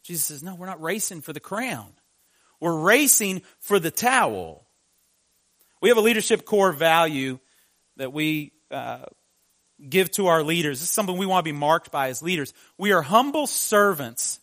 Jesus 0.02 0.24
says, 0.24 0.42
no, 0.42 0.56
we're 0.56 0.66
not 0.66 0.82
racing 0.82 1.20
for 1.20 1.32
the 1.32 1.38
crown. 1.38 1.92
We're 2.58 2.80
racing 2.80 3.42
for 3.60 3.78
the 3.78 3.92
towel. 3.92 4.66
We 5.80 5.90
have 5.90 5.98
a 5.98 6.00
leadership 6.00 6.44
core 6.44 6.72
value 6.72 7.38
that 7.96 8.12
we 8.12 8.50
uh, 8.70 9.04
give 9.88 10.10
to 10.12 10.26
our 10.28 10.42
leaders. 10.42 10.80
This 10.80 10.88
is 10.88 10.94
something 10.94 11.16
we 11.16 11.26
want 11.26 11.44
to 11.44 11.52
be 11.52 11.58
marked 11.58 11.90
by 11.90 12.08
as 12.08 12.22
leaders. 12.22 12.52
We 12.76 12.92
are 12.92 13.02
humble 13.02 13.46
servants. 13.46 14.40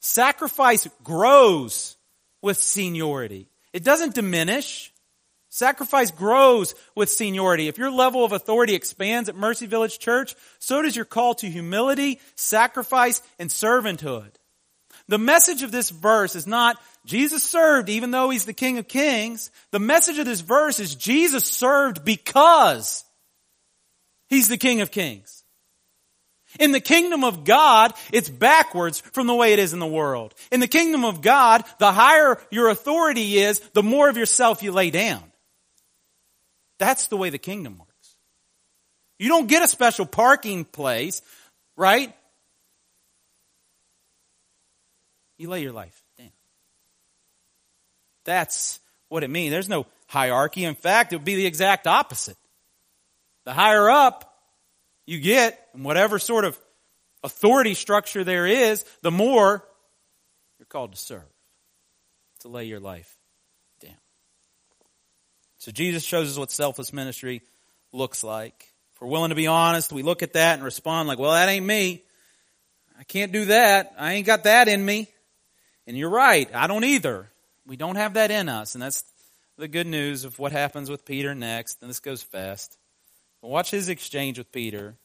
Sacrifice 0.00 0.88
grows 1.02 1.96
with 2.42 2.56
seniority. 2.58 3.48
It 3.72 3.84
doesn't 3.84 4.14
diminish. 4.14 4.92
Sacrifice 5.48 6.10
grows 6.10 6.74
with 6.96 7.08
seniority. 7.08 7.68
If 7.68 7.78
your 7.78 7.90
level 7.90 8.24
of 8.24 8.32
authority 8.32 8.74
expands 8.74 9.28
at 9.28 9.36
Mercy 9.36 9.66
Village 9.66 9.98
Church, 9.98 10.34
so 10.58 10.82
does 10.82 10.96
your 10.96 11.04
call 11.04 11.34
to 11.36 11.48
humility, 11.48 12.20
sacrifice, 12.34 13.22
and 13.38 13.48
servanthood. 13.48 14.32
The 15.06 15.18
message 15.18 15.62
of 15.62 15.70
this 15.70 15.90
verse 15.90 16.34
is 16.34 16.46
not 16.46 16.76
Jesus 17.04 17.42
served 17.42 17.88
even 17.88 18.10
though 18.10 18.30
he's 18.30 18.46
the 18.46 18.52
King 18.52 18.78
of 18.78 18.88
Kings. 18.88 19.50
The 19.70 19.78
message 19.78 20.18
of 20.18 20.26
this 20.26 20.40
verse 20.40 20.80
is 20.80 20.94
Jesus 20.94 21.44
served 21.44 22.04
because 22.04 23.04
He's 24.34 24.48
the 24.48 24.56
King 24.56 24.80
of 24.80 24.90
Kings. 24.90 25.44
In 26.58 26.72
the 26.72 26.80
kingdom 26.80 27.22
of 27.22 27.44
God, 27.44 27.92
it's 28.12 28.28
backwards 28.28 29.00
from 29.00 29.28
the 29.28 29.34
way 29.34 29.52
it 29.52 29.60
is 29.60 29.72
in 29.72 29.78
the 29.78 29.86
world. 29.86 30.34
In 30.50 30.58
the 30.58 30.66
kingdom 30.66 31.04
of 31.04 31.22
God, 31.22 31.62
the 31.78 31.92
higher 31.92 32.40
your 32.50 32.68
authority 32.68 33.38
is, 33.38 33.60
the 33.74 33.82
more 33.82 34.08
of 34.08 34.16
yourself 34.16 34.60
you 34.64 34.72
lay 34.72 34.90
down. 34.90 35.22
That's 36.80 37.06
the 37.06 37.16
way 37.16 37.30
the 37.30 37.38
kingdom 37.38 37.78
works. 37.78 38.16
You 39.20 39.28
don't 39.28 39.46
get 39.46 39.62
a 39.62 39.68
special 39.68 40.04
parking 40.04 40.64
place, 40.64 41.22
right? 41.76 42.12
You 45.38 45.48
lay 45.48 45.62
your 45.62 45.72
life 45.72 46.02
down. 46.18 46.32
That's 48.24 48.80
what 49.08 49.22
it 49.22 49.30
means. 49.30 49.52
There's 49.52 49.68
no 49.68 49.86
hierarchy. 50.08 50.64
In 50.64 50.74
fact, 50.74 51.12
it 51.12 51.16
would 51.16 51.24
be 51.24 51.36
the 51.36 51.46
exact 51.46 51.86
opposite. 51.86 52.36
The 53.44 53.52
higher 53.52 53.90
up, 53.90 54.38
you 55.06 55.20
get, 55.20 55.58
and 55.74 55.84
whatever 55.84 56.18
sort 56.18 56.44
of 56.44 56.58
authority 57.22 57.74
structure 57.74 58.24
there 58.24 58.46
is, 58.46 58.84
the 59.02 59.10
more 59.10 59.64
you're 60.58 60.66
called 60.66 60.92
to 60.92 60.98
serve, 60.98 61.22
to 62.40 62.48
lay 62.48 62.64
your 62.64 62.80
life 62.80 63.16
down. 63.80 63.96
So 65.58 65.72
Jesus 65.72 66.04
shows 66.04 66.30
us 66.30 66.38
what 66.38 66.50
selfless 66.50 66.92
ministry 66.92 67.42
looks 67.92 68.24
like. 68.24 68.72
If 68.94 69.02
we're 69.02 69.08
willing 69.08 69.30
to 69.30 69.34
be 69.34 69.46
honest, 69.46 69.92
we 69.92 70.02
look 70.02 70.22
at 70.22 70.34
that 70.34 70.54
and 70.54 70.64
respond 70.64 71.08
like, 71.08 71.18
well, 71.18 71.32
that 71.32 71.48
ain't 71.48 71.66
me. 71.66 72.02
I 72.98 73.02
can't 73.04 73.32
do 73.32 73.46
that. 73.46 73.92
I 73.98 74.14
ain't 74.14 74.26
got 74.26 74.44
that 74.44 74.68
in 74.68 74.84
me. 74.84 75.08
And 75.86 75.96
you're 75.96 76.10
right. 76.10 76.48
I 76.54 76.66
don't 76.66 76.84
either. 76.84 77.28
We 77.66 77.76
don't 77.76 77.96
have 77.96 78.14
that 78.14 78.30
in 78.30 78.48
us. 78.48 78.74
And 78.74 78.82
that's 78.82 79.04
the 79.58 79.68
good 79.68 79.86
news 79.86 80.24
of 80.24 80.38
what 80.38 80.52
happens 80.52 80.88
with 80.88 81.04
Peter 81.04 81.34
next. 81.34 81.82
And 81.82 81.90
this 81.90 82.00
goes 82.00 82.22
fast. 82.22 82.78
Watch 83.44 83.70
his 83.70 83.88
exchange 83.88 84.38
with 84.38 84.50
Peter. 84.52 84.96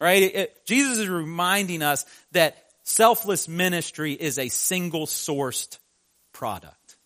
Right? 0.00 0.22
It, 0.22 0.34
it, 0.36 0.66
Jesus 0.66 0.98
is 0.98 1.08
reminding 1.08 1.82
us 1.82 2.04
that 2.32 2.56
selfless 2.84 3.48
ministry 3.48 4.12
is 4.12 4.38
a 4.38 4.48
single 4.48 5.06
sourced 5.06 5.78
product. 6.32 6.96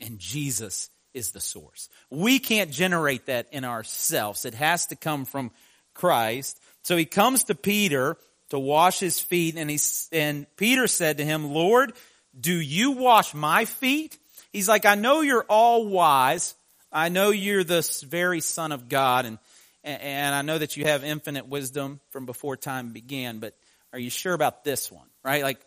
And 0.00 0.18
Jesus 0.18 0.90
is 1.14 1.30
the 1.30 1.40
source. 1.40 1.88
We 2.10 2.38
can't 2.38 2.70
generate 2.70 3.26
that 3.26 3.48
in 3.50 3.64
ourselves. 3.64 4.44
It 4.44 4.54
has 4.54 4.86
to 4.88 4.96
come 4.96 5.24
from 5.24 5.50
Christ. 5.94 6.60
So 6.82 6.96
he 6.96 7.06
comes 7.06 7.44
to 7.44 7.54
Peter 7.54 8.18
to 8.50 8.58
wash 8.58 9.00
his 9.00 9.18
feet 9.18 9.56
and 9.56 9.70
he, 9.70 9.78
and 10.12 10.46
Peter 10.56 10.86
said 10.86 11.18
to 11.18 11.24
him, 11.24 11.52
Lord, 11.52 11.94
do 12.38 12.52
you 12.52 12.92
wash 12.92 13.34
my 13.34 13.64
feet? 13.64 14.18
He's 14.52 14.68
like, 14.68 14.84
I 14.84 14.94
know 14.94 15.22
you're 15.22 15.46
all 15.48 15.86
wise. 15.86 16.54
I 16.92 17.08
know 17.08 17.30
you're 17.30 17.64
the 17.64 17.82
very 18.06 18.40
son 18.40 18.72
of 18.72 18.88
God 18.88 19.24
and 19.24 19.38
and 19.86 20.34
I 20.34 20.42
know 20.42 20.58
that 20.58 20.76
you 20.76 20.84
have 20.84 21.04
infinite 21.04 21.46
wisdom 21.46 22.00
from 22.10 22.26
before 22.26 22.56
time 22.56 22.92
began, 22.92 23.38
but 23.38 23.54
are 23.92 23.98
you 23.98 24.10
sure 24.10 24.34
about 24.34 24.64
this 24.64 24.90
one? 24.90 25.06
Right? 25.24 25.42
Like, 25.42 25.60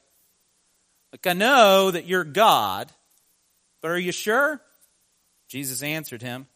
like 1.11 1.25
I 1.25 1.33
know 1.33 1.89
that 1.89 2.05
you're 2.05 2.25
God, 2.25 2.91
but 3.81 3.91
are 3.91 3.97
you 3.97 4.11
sure? 4.11 4.61
Jesus 5.47 5.81
answered 5.81 6.21
him, 6.21 6.47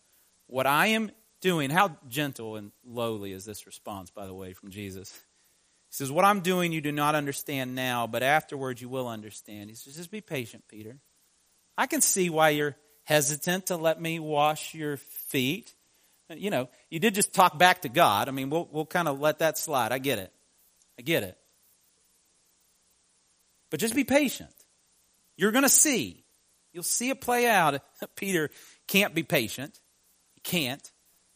What 0.47 0.67
I 0.67 0.87
am 0.87 1.11
doing, 1.41 1.69
how 1.69 1.97
gentle 2.09 2.57
and 2.57 2.71
lowly 2.85 3.31
is 3.31 3.45
this 3.45 3.65
response, 3.65 4.11
by 4.11 4.27
the 4.27 4.33
way, 4.33 4.53
from 4.53 4.69
Jesus? 4.69 5.11
He 5.13 5.95
says, 5.95 6.11
What 6.11 6.25
I'm 6.25 6.41
doing 6.41 6.73
you 6.73 6.81
do 6.81 6.91
not 6.91 7.15
understand 7.15 7.75
now, 7.75 8.07
but 8.07 8.23
afterwards 8.23 8.81
you 8.81 8.89
will 8.89 9.07
understand. 9.07 9.69
He 9.69 9.75
says, 9.75 9.95
Just 9.95 10.11
be 10.11 10.21
patient, 10.21 10.65
Peter. 10.67 10.97
I 11.77 11.87
can 11.87 12.01
see 12.01 12.29
why 12.29 12.49
you're 12.49 12.75
hesitant 13.05 13.67
to 13.67 13.77
let 13.77 14.01
me 14.01 14.19
wash 14.19 14.75
your 14.75 14.97
feet 14.97 15.73
you 16.29 16.49
know, 16.49 16.69
you 16.89 16.99
did 16.99 17.15
just 17.15 17.33
talk 17.33 17.57
back 17.57 17.81
to 17.81 17.89
God. 17.89 18.27
I 18.27 18.31
mean, 18.31 18.49
we'll, 18.49 18.67
we'll 18.71 18.85
kind 18.85 19.07
of 19.07 19.19
let 19.19 19.39
that 19.39 19.57
slide. 19.57 19.91
I 19.91 19.97
get 19.99 20.19
it. 20.19 20.31
I 20.97 21.01
get 21.01 21.23
it. 21.23 21.37
But 23.69 23.79
just 23.79 23.95
be 23.95 24.03
patient. 24.03 24.53
You're 25.35 25.51
going 25.51 25.63
to 25.63 25.69
see. 25.69 26.23
You'll 26.73 26.83
see 26.83 27.09
it 27.09 27.21
play 27.21 27.47
out. 27.47 27.81
Peter 28.15 28.49
can't 28.87 29.13
be 29.13 29.23
patient. 29.23 29.79
He 30.33 30.41
can't. 30.41 30.91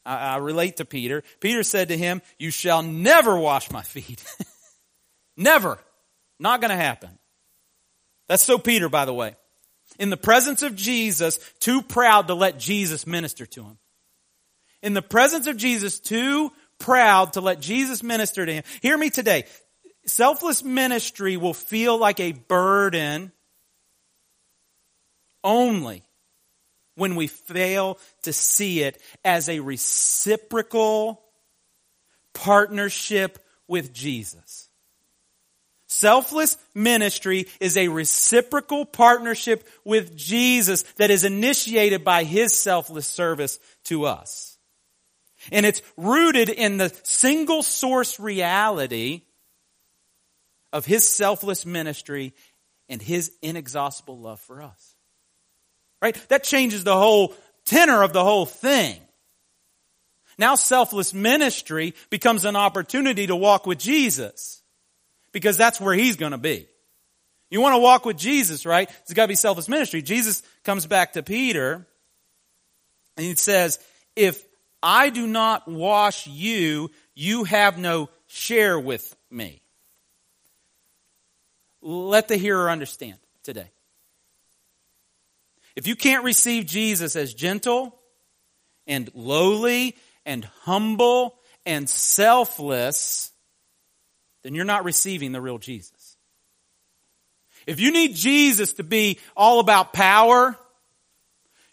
I, 0.06 0.15
I 0.15 0.38
relate 0.38 0.78
to 0.78 0.86
Peter. 0.86 1.23
Peter 1.39 1.63
said 1.63 1.89
to 1.89 1.97
him, 1.97 2.21
You 2.38 2.52
shall 2.52 2.82
never 2.82 3.38
wash 3.38 3.71
my 3.71 3.82
feet. 3.82 4.23
never. 5.38 5.80
Not 6.39 6.62
going 6.62 6.69
to 6.69 6.78
happen. 6.78 7.10
That's 8.28 8.43
so 8.43 8.58
Peter, 8.58 8.89
by 8.89 9.06
the 9.06 9.13
way. 9.13 9.36
In 10.00 10.10
the 10.10 10.17
presence 10.17 10.62
of 10.62 10.76
Jesus, 10.76 11.39
too 11.60 11.82
proud 11.82 12.28
to 12.28 12.34
let 12.36 12.60
Jesus 12.60 13.08
minister 13.08 13.45
to 13.47 13.63
him 13.63 13.78
in 14.82 14.94
the 14.94 15.02
presence 15.02 15.48
of 15.48 15.58
Jesus 15.58 16.00
too 16.00 16.52
proud 16.80 17.34
to 17.34 17.42
let 17.42 17.60
Jesus 17.60 18.04
minister 18.04 18.46
to 18.46 18.54
him. 18.54 18.63
Hear 18.82 18.98
me 18.98 19.10
today. 19.10 19.46
Selfless 20.06 20.63
ministry 20.63 21.38
will 21.38 21.54
feel 21.54 21.98
like 21.98 22.20
a 22.20 22.32
burden 22.32 23.32
only 25.44 26.04
when 26.96 27.16
we 27.16 27.28
fail 27.28 28.00
to 28.24 28.34
see 28.34 28.82
it 28.82 29.02
as 29.24 29.50
a 29.50 29.60
reciprocal 29.60 31.22
partnership 32.34 33.40
with 33.68 33.94
Jesus. 33.94 34.70
Selfless 35.88 36.58
ministry 36.76 37.48
is 37.60 37.78
a 37.78 37.88
reciprocal 37.88 38.86
partnership 38.86 39.68
with 39.86 40.18
Jesus 40.18 40.84
that 40.98 41.12
is 41.12 41.24
initiated 41.24 42.04
by 42.04 42.24
His 42.24 42.54
selfless 42.54 43.08
service 43.08 43.58
to 43.86 44.06
us. 44.06 44.57
And 45.52 45.66
it's 45.66 45.82
rooted 45.96 46.50
in 46.50 46.78
the 46.78 46.94
single 47.04 47.64
source 47.64 48.20
reality 48.20 49.24
of 50.74 50.86
his 50.86 51.08
selfless 51.08 51.66
ministry 51.66 52.34
and 52.90 53.02
his 53.02 53.32
inexhaustible 53.42 54.20
love 54.20 54.40
for 54.42 54.62
us. 54.62 54.96
Right? 56.02 56.16
That 56.30 56.44
changes 56.44 56.84
the 56.84 56.96
whole 56.96 57.34
tenor 57.66 58.04
of 58.04 58.14
the 58.14 58.24
whole 58.24 58.46
thing. 58.46 59.00
Now 60.38 60.56
selfless 60.56 61.14
ministry 61.14 61.96
becomes 62.10 62.46
an 62.46 62.56
opportunity 62.56 63.28
to 63.28 63.36
walk 63.36 63.66
with 63.66 63.80
Jesus 63.80 64.62
because 65.32 65.58
that's 65.58 65.82
where 65.82 65.96
he's 65.96 66.16
going 66.16 66.32
to 66.32 66.38
be. 66.38 66.68
You 67.50 67.62
want 67.62 67.74
to 67.76 67.80
walk 67.80 68.06
with 68.06 68.18
Jesus, 68.18 68.66
right? 68.66 68.90
It's 69.04 69.14
got 69.14 69.24
to 69.24 69.28
be 69.30 69.36
selfless 69.36 69.70
ministry. 69.70 70.02
Jesus 70.02 70.44
comes 70.64 70.86
back 70.86 71.14
to 71.14 71.24
Peter 71.24 71.88
and 73.16 73.26
he 73.26 73.36
says, 73.36 73.80
if 74.16 74.44
I 74.82 75.10
do 75.10 75.26
not 75.26 75.68
wash 75.68 76.28
you, 76.28 76.92
you 77.16 77.44
have 77.46 77.78
no 77.78 78.10
share 78.28 78.80
with 78.80 79.16
me. 79.32 79.62
Let 81.82 82.28
the 82.28 82.38
hearer 82.38 82.70
understand 82.70 83.18
today. 83.44 83.72
If 85.76 85.88
you 85.88 85.96
can't 85.96 86.24
receive 86.24 86.66
Jesus 86.66 87.16
as 87.16 87.34
gentle 87.34 88.00
and 88.88 89.10
lowly 89.13 89.96
and 90.26 90.44
humble 90.63 91.36
and 91.66 91.90
selfless, 91.90 93.32
then 94.44 94.56
you're 94.56 94.66
not 94.66 94.86
receiving 94.86 95.32
the 95.32 95.42
real 95.42 95.58
Jesus. 95.58 96.18
If 97.68 97.80
you 97.80 97.92
need 97.92 98.16
Jesus 98.16 98.74
to 98.74 98.84
be 98.84 99.20
all 99.36 99.60
about 99.60 99.94
power, 99.94 100.58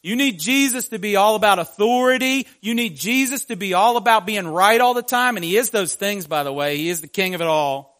you 0.04 0.16
need 0.16 0.38
Jesus 0.38 0.88
to 0.88 0.98
be 0.98 1.16
all 1.16 1.34
about 1.34 1.58
authority. 1.58 2.46
You 2.60 2.74
need 2.74 2.94
Jesus 2.94 3.46
to 3.46 3.56
be 3.56 3.72
all 3.72 3.96
about 3.96 4.26
being 4.26 4.46
right 4.46 4.78
all 4.78 4.92
the 4.92 5.00
time. 5.00 5.38
And 5.38 5.44
He 5.44 5.56
is 5.56 5.70
those 5.70 5.94
things, 5.94 6.26
by 6.26 6.42
the 6.42 6.52
way. 6.52 6.76
He 6.76 6.90
is 6.90 7.00
the 7.00 7.08
King 7.08 7.34
of 7.34 7.40
it 7.40 7.46
all. 7.46 7.98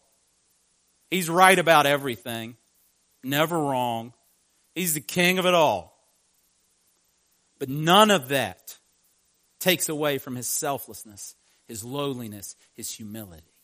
He's 1.09 1.31
right 1.31 1.57
about 1.57 1.87
everything. 1.87 2.57
Never 3.23 3.57
wrong. 3.57 4.13
He's 4.75 4.93
the 4.93 5.01
King 5.01 5.39
of 5.39 5.47
it 5.47 5.55
all. 5.55 5.97
But 7.57 7.69
none 7.69 8.11
of 8.11 8.27
that 8.27 8.77
takes 9.59 9.89
away 9.89 10.19
from 10.19 10.35
His 10.35 10.45
selflessness, 10.45 11.33
His 11.67 11.83
lowliness, 11.83 12.55
His 12.75 12.91
humility. 12.91 13.54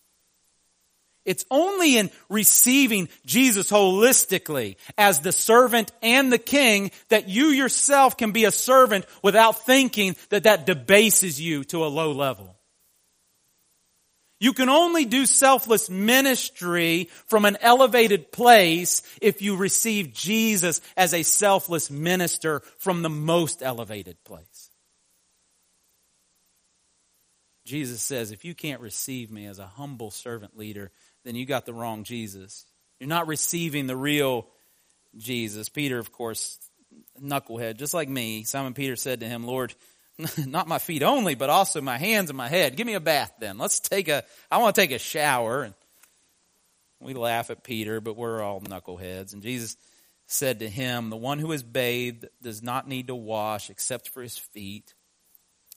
It's 1.24 1.46
only 1.52 1.98
in 1.98 2.10
receiving 2.30 3.08
Jesus 3.26 3.70
holistically 3.70 4.78
as 4.98 5.20
the 5.20 5.32
servant 5.32 5.92
and 6.02 6.34
the 6.34 6.40
king 6.40 6.92
that 7.10 7.30
you 7.30 7.48
yourself 7.48 8.18
can 8.18 8.32
be 8.32 8.46
a 8.46 8.52
servant 8.52 9.06
without 9.22 9.66
thinking 9.66 10.16
that 10.30 10.44
that 10.44 10.66
debases 10.66 11.40
you 11.40 11.64
to 11.66 11.86
a 11.86 11.88
low 11.88 12.12
level. 12.12 12.58
You 14.40 14.54
can 14.54 14.70
only 14.70 15.06
do 15.06 15.28
selfless 15.28 15.88
ministry 15.88 17.10
from 17.28 17.46
an 17.46 17.58
elevated 17.62 18.32
place 18.32 19.04
if 19.22 19.44
you 19.44 19.56
receive 19.56 20.14
Jesus 20.14 20.82
as 20.98 21.14
a 21.14 21.22
selfless 21.22 21.92
minister 21.92 22.64
from 22.80 23.04
the 23.04 23.10
most 23.10 23.62
elevated 23.62 24.18
place. 24.24 24.72
Jesus 27.66 28.02
says, 28.02 28.32
if 28.32 28.44
you 28.44 28.56
can't 28.56 28.82
receive 28.82 29.30
me 29.30 29.46
as 29.46 29.60
a 29.60 29.68
humble 29.68 30.10
servant 30.10 30.58
leader, 30.58 30.92
then 31.24 31.36
you 31.36 31.46
got 31.46 31.66
the 31.66 31.74
wrong 31.74 32.04
Jesus. 32.04 32.66
You're 33.00 33.10
not 33.10 33.28
receiving 33.28 33.88
the 33.88 33.96
real 33.96 34.48
Jesus. 35.18 35.70
Peter, 35.70 36.00
of 36.00 36.12
course, 36.12 36.58
knucklehead, 37.22 37.78
just 37.78 37.94
like 37.94 38.10
me. 38.10 38.44
Simon 38.44 38.74
Peter 38.74 38.96
said 38.96 39.22
to 39.22 39.28
him, 39.28 39.46
Lord, 39.46 39.74
not 40.38 40.68
my 40.68 40.80
feet 40.80 41.04
only, 41.04 41.36
but 41.36 41.50
also 41.50 41.82
my 41.82 41.98
hands 41.98 42.30
and 42.30 42.38
my 42.38 42.48
head. 42.48 42.76
Give 42.76 42.88
me 42.88 42.94
a 42.94 43.00
bath 43.00 43.34
then. 43.40 43.58
Let's 43.58 43.80
take 43.80 44.08
a, 44.08 44.24
I 44.50 44.58
want 44.58 44.76
to 44.76 44.82
take 44.82 44.92
a 44.92 45.00
shower. 45.00 45.64
And 45.64 45.74
We 47.00 47.14
laugh 47.14 47.50
at 47.50 47.64
Peter, 47.64 48.02
but 48.02 48.16
we're 48.16 48.42
all 48.42 48.62
knuckleheads. 48.62 49.34
And 49.34 49.42
Jesus 49.42 49.78
said 50.28 50.60
to 50.60 50.70
him, 50.70 51.10
The 51.10 51.18
one 51.18 51.40
who 51.40 51.52
is 51.52 51.64
bathed 51.64 52.28
does 52.42 52.62
not 52.62 52.88
need 52.88 53.08
to 53.08 53.16
wash 53.16 53.70
except 53.70 54.10
for 54.10 54.22
his 54.22 54.38
feet, 54.38 54.94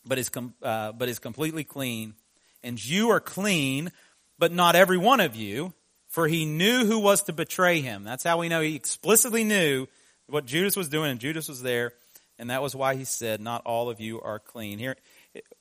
but 0.05 0.19
is, 0.19 0.29
com- 0.29 0.55
uh, 0.63 0.93
but 0.93 1.09
is 1.09 1.19
completely 1.19 1.65
clean. 1.65 2.15
And 2.63 2.83
you 2.83 3.11
are 3.11 3.21
clean, 3.21 3.93
but 4.39 4.53
not 4.53 4.77
every 4.77 4.99
one 4.99 5.21
of 5.21 5.37
you, 5.37 5.73
for 6.09 6.29
he 6.29 6.45
knew 6.45 6.87
who 6.87 6.99
was 6.99 7.23
to 7.25 7.33
betray 7.33 7.81
him. 7.81 8.05
That's 8.05 8.25
how 8.25 8.39
we 8.39 8.49
know 8.49 8.61
he 8.61 8.77
explicitly 8.77 9.45
knew 9.45 9.87
what 10.29 10.47
Judas 10.47 10.77
was 10.77 10.89
doing, 10.89 11.11
and 11.11 11.21
Judas 11.21 11.49
was 11.49 11.63
there. 11.63 11.93
And 12.39 12.51
that 12.51 12.63
was 12.63 12.75
why 12.75 12.97
he 12.97 13.05
said, 13.05 13.41
Not 13.41 13.63
all 13.65 13.91
of 13.91 14.01
you 14.01 14.21
are 14.21 14.39
clean. 14.39 14.79
Here, 14.79 14.97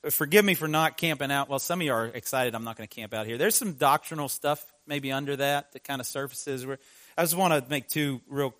forgive 0.10 0.44
me 0.44 0.56
for 0.56 0.68
not 0.68 0.98
camping 0.98 1.32
out. 1.32 1.50
Well, 1.50 1.60
some 1.60 1.82
of 1.82 1.86
you 1.86 1.94
are 1.94 2.06
excited 2.06 2.56
I'm 2.56 2.64
not 2.64 2.78
going 2.78 2.88
to 2.88 2.96
camp 2.96 3.14
out 3.14 3.28
here. 3.28 3.38
There's 3.38 3.56
some 3.56 3.74
doctrinal 3.74 4.28
stuff 4.28 4.66
maybe 4.88 5.12
under 5.12 5.36
that 5.36 5.72
that 5.74 5.84
kind 5.84 6.02
of 6.02 6.08
surfaces. 6.08 6.66
Where 6.66 6.80
I 7.18 7.24
just 7.24 7.38
want 7.38 7.54
to 7.54 7.70
make 7.70 7.88
two 7.88 8.22
real 8.28 8.56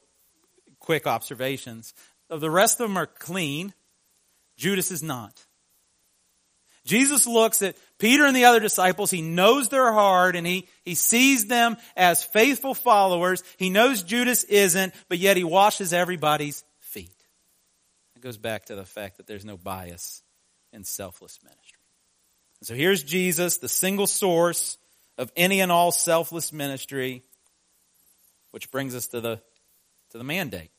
quick 0.80 1.08
observations. 1.08 1.94
The 2.30 2.52
rest 2.52 2.80
of 2.80 2.88
them 2.88 2.98
are 2.98 3.08
clean. 3.08 3.74
Judas 4.58 4.92
is 4.92 5.02
not. 5.02 5.44
Jesus 6.86 7.26
looks 7.26 7.62
at 7.62 7.78
Peter 7.98 8.26
and 8.26 8.36
the 8.36 8.46
other 8.46 8.60
disciples. 8.60 9.10
He 9.10 9.22
knows 9.22 9.70
their 9.70 9.92
heart 9.92 10.36
and 10.36 10.46
he, 10.46 10.68
he 10.84 10.96
sees 10.96 11.48
them 11.48 11.78
as 11.96 12.24
faithful 12.24 12.74
followers. 12.74 13.44
He 13.58 13.70
knows 13.70 14.04
Judas 14.04 14.44
isn't, 14.44 14.94
but 15.08 15.18
yet 15.18 15.38
he 15.38 15.46
washes 15.46 15.94
everybody's 15.94 16.64
feet. 16.80 17.16
It 18.16 18.22
goes 18.22 18.38
back 18.38 18.66
to 18.66 18.76
the 18.76 18.86
fact 18.86 19.18
that 19.18 19.28
there's 19.28 19.46
no 19.46 19.58
bias 19.58 20.24
in 20.74 20.84
selfless 20.84 21.40
ministry. 21.42 21.80
And 22.60 22.68
so 22.68 22.76
here's 22.76 23.04
Jesus, 23.04 23.58
the 23.58 23.70
single 23.70 24.08
source 24.08 24.78
of 25.18 25.32
any 25.36 25.62
and 25.62 25.72
all 25.72 25.92
selfless 25.92 26.52
ministry, 26.52 27.24
which 28.52 28.72
brings 28.72 28.96
us 28.96 29.08
to 29.08 29.22
the, 29.22 29.42
to 30.12 30.18
the 30.18 30.24
mandate. 30.24 30.72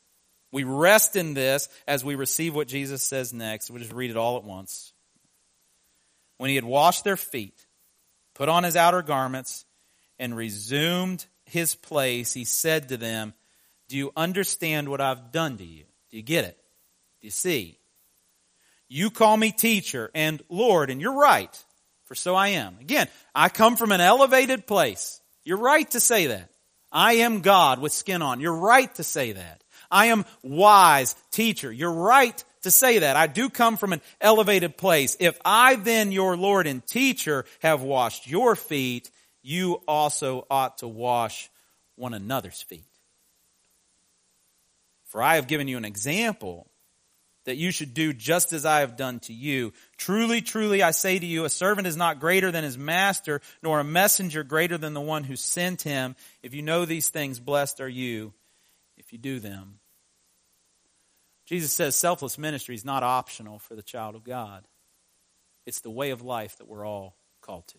We 0.53 0.65
rest 0.65 1.17
in 1.17 1.35
this 1.35 1.69
as 1.87 2.05
we 2.05 2.15
receive 2.15 2.55
what 2.55 2.69
Jesus 2.69 3.03
says 3.03 3.33
next. 3.33 3.71
We'll 3.71 3.81
just 3.81 3.93
read 3.93 4.11
it 4.11 4.17
all 4.17 4.37
at 4.37 4.45
once. 4.45 4.94
When 6.37 6.51
he 6.51 6.57
had 6.57 6.65
washed 6.65 7.05
their 7.05 7.17
feet, 7.17 7.67
put 8.35 8.49
on 8.49 8.65
his 8.65 8.77
outer 8.77 9.03
garments, 9.03 9.65
and 10.19 10.37
resumed 10.37 11.25
his 11.47 11.75
place, 11.75 12.33
he 12.33 12.45
said 12.45 12.89
to 12.89 12.97
them, 12.97 13.35
Do 13.89 13.97
you 13.97 14.13
understand 14.17 14.89
what 14.89 15.01
I've 15.01 15.33
done 15.33 15.59
to 15.59 15.65
you? 15.65 15.85
Do 16.11 16.17
you 16.17 16.23
get 16.23 16.45
it? 16.45 16.59
Do 17.21 17.27
you 17.27 17.31
see? 17.31 17.79
You 18.89 19.11
call 19.11 19.37
me 19.37 19.51
teacher 19.51 20.11
and 20.15 20.43
Lord, 20.49 20.91
and 20.91 21.01
you're 21.01 21.19
right, 21.19 21.65
for 22.05 22.15
so 22.15 22.35
I 22.35 22.49
am. 22.49 22.77
Again, 22.81 23.09
I 23.35 23.49
come 23.49 23.77
from 23.77 23.93
an 23.93 24.01
elevated 24.01 24.67
place. 24.67 25.21
You're 25.45 25.59
right 25.59 25.91
to 25.93 26.01
say 26.01 26.29
that. 26.29 26.51
I 26.93 27.15
am 27.15 27.41
God 27.41 27.81
with 27.81 27.93
skin 27.93 28.23
on. 28.23 28.41
You're 28.41 28.57
right 28.57 28.95
to 28.95 29.03
say 29.03 29.33
that. 29.33 29.65
I 29.91 30.07
am 30.07 30.25
wise 30.43 31.15
teacher. 31.33 31.73
You're 31.73 31.93
right 31.93 32.43
to 32.65 32.71
say 32.71 32.99
that. 32.99 33.17
I 33.17 33.27
do 33.27 33.49
come 33.49 33.77
from 33.77 33.93
an 33.93 34.03
elevated 34.21 34.77
place. 34.77 35.17
If 35.21 35.39
I 35.45 35.77
then, 35.77 36.13
your 36.13 36.37
Lord 36.37 36.67
and 36.67 36.87
teacher, 36.87 37.45
have 37.61 37.83
washed 37.83 38.27
your 38.27 38.57
feet, 38.57 39.11
you 39.43 39.81
also 39.89 40.47
ought 40.51 40.79
to 40.79 40.89
wash 40.89 41.51
one 41.97 42.15
another's 42.15 42.61
feet. 42.61 42.85
For 45.05 45.23
I 45.23 45.37
have 45.37 45.47
given 45.47 45.69
you 45.69 45.77
an 45.77 45.85
example 45.85 46.67
that 47.45 47.57
you 47.57 47.71
should 47.71 47.95
do 47.95 48.13
just 48.13 48.53
as 48.53 48.65
I 48.65 48.81
have 48.81 48.97
done 48.97 49.21
to 49.21 49.33
you. 49.33 49.73
Truly, 49.97 50.41
truly, 50.41 50.83
I 50.83 50.91
say 50.91 51.19
to 51.19 51.27
you, 51.27 51.45
a 51.45 51.51
servant 51.51 51.87
is 51.87 51.97
not 51.97 52.21
greater 52.21 52.51
than 52.51 52.65
his 52.65 52.79
master, 52.79 53.41
nor 53.63 53.81
a 53.81 53.85
messenger 53.85 54.43
greater 54.43 54.79
than 54.79 54.95
the 54.95 55.01
one 55.01 55.25
who 55.25 55.37
sent 55.37 55.83
him. 55.83 56.17
If 56.43 56.55
you 56.55 56.63
know 56.63 56.85
these 56.85 57.11
things, 57.11 57.39
blessed 57.39 57.81
are 57.81 57.89
you 57.89 58.33
if 58.97 59.13
you 59.13 59.19
do 59.19 59.41
them. 59.41 59.79
Jesus 61.45 61.73
says 61.73 61.95
selfless 61.95 62.39
ministry 62.39 62.75
is 62.75 62.85
not 62.85 63.03
optional 63.03 63.59
for 63.59 63.75
the 63.75 63.83
child 63.83 64.15
of 64.15 64.25
God. 64.25 64.65
It's 65.67 65.81
the 65.81 65.91
way 65.91 66.11
of 66.11 66.23
life 66.23 66.59
that 66.59 66.69
we're 66.69 66.87
all 66.87 67.17
called 67.41 67.67
to. 67.69 67.79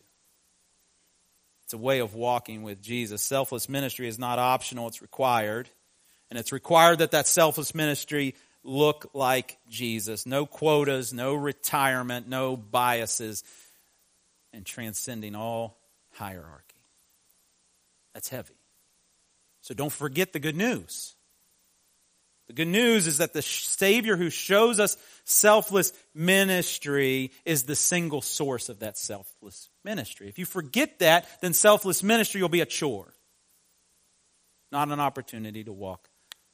It's 1.66 1.74
a 1.74 1.78
way 1.78 2.00
of 2.00 2.14
walking 2.14 2.62
with 2.62 2.82
Jesus. 2.82 3.22
Selfless 3.22 3.68
ministry 3.68 4.08
is 4.08 4.20
not 4.20 4.38
optional, 4.38 4.88
it's 4.88 5.02
required. 5.02 5.68
And 6.30 6.40
it's 6.40 6.52
required 6.52 7.00
that 7.00 7.12
that 7.12 7.28
selfless 7.28 7.74
ministry 7.74 8.36
look 8.64 9.10
like 9.14 9.58
Jesus. 9.70 10.26
No 10.26 10.46
quotas, 10.46 11.14
no 11.14 11.34
retirement, 11.34 12.28
no 12.28 12.58
biases, 12.58 13.44
and 14.54 14.66
transcending 14.66 15.36
all 15.36 15.78
hierarchy. 16.14 16.64
That's 18.14 18.30
heavy. 18.30 18.56
So 19.62 19.74
don't 19.74 19.92
forget 19.92 20.34
the 20.34 20.40
good 20.40 20.56
news. 20.56 21.15
The 22.48 22.54
good 22.54 22.68
news 22.68 23.08
is 23.08 23.18
that 23.18 23.34
the 23.34 23.42
Savior 23.42 24.16
who 24.16 24.30
shows 24.30 24.80
us 24.80 24.98
selfless 25.24 25.92
ministry 26.14 27.32
is 27.44 27.64
the 27.64 27.76
single 27.76 28.22
source 28.22 28.70
of 28.70 28.80
that 28.80 28.98
selfless 28.98 29.70
ministry. 29.84 30.28
If 30.28 30.38
you 30.38 30.46
forget 30.46 31.00
that, 31.00 31.28
then 31.42 31.54
selfless 31.54 32.04
ministry 32.04 32.42
will 32.42 32.50
be 32.50 32.62
a 32.62 32.66
chore, 32.66 33.14
not 34.72 34.90
an 34.90 35.00
opportunity 35.00 35.64
to 35.64 35.74
walk 35.74 36.08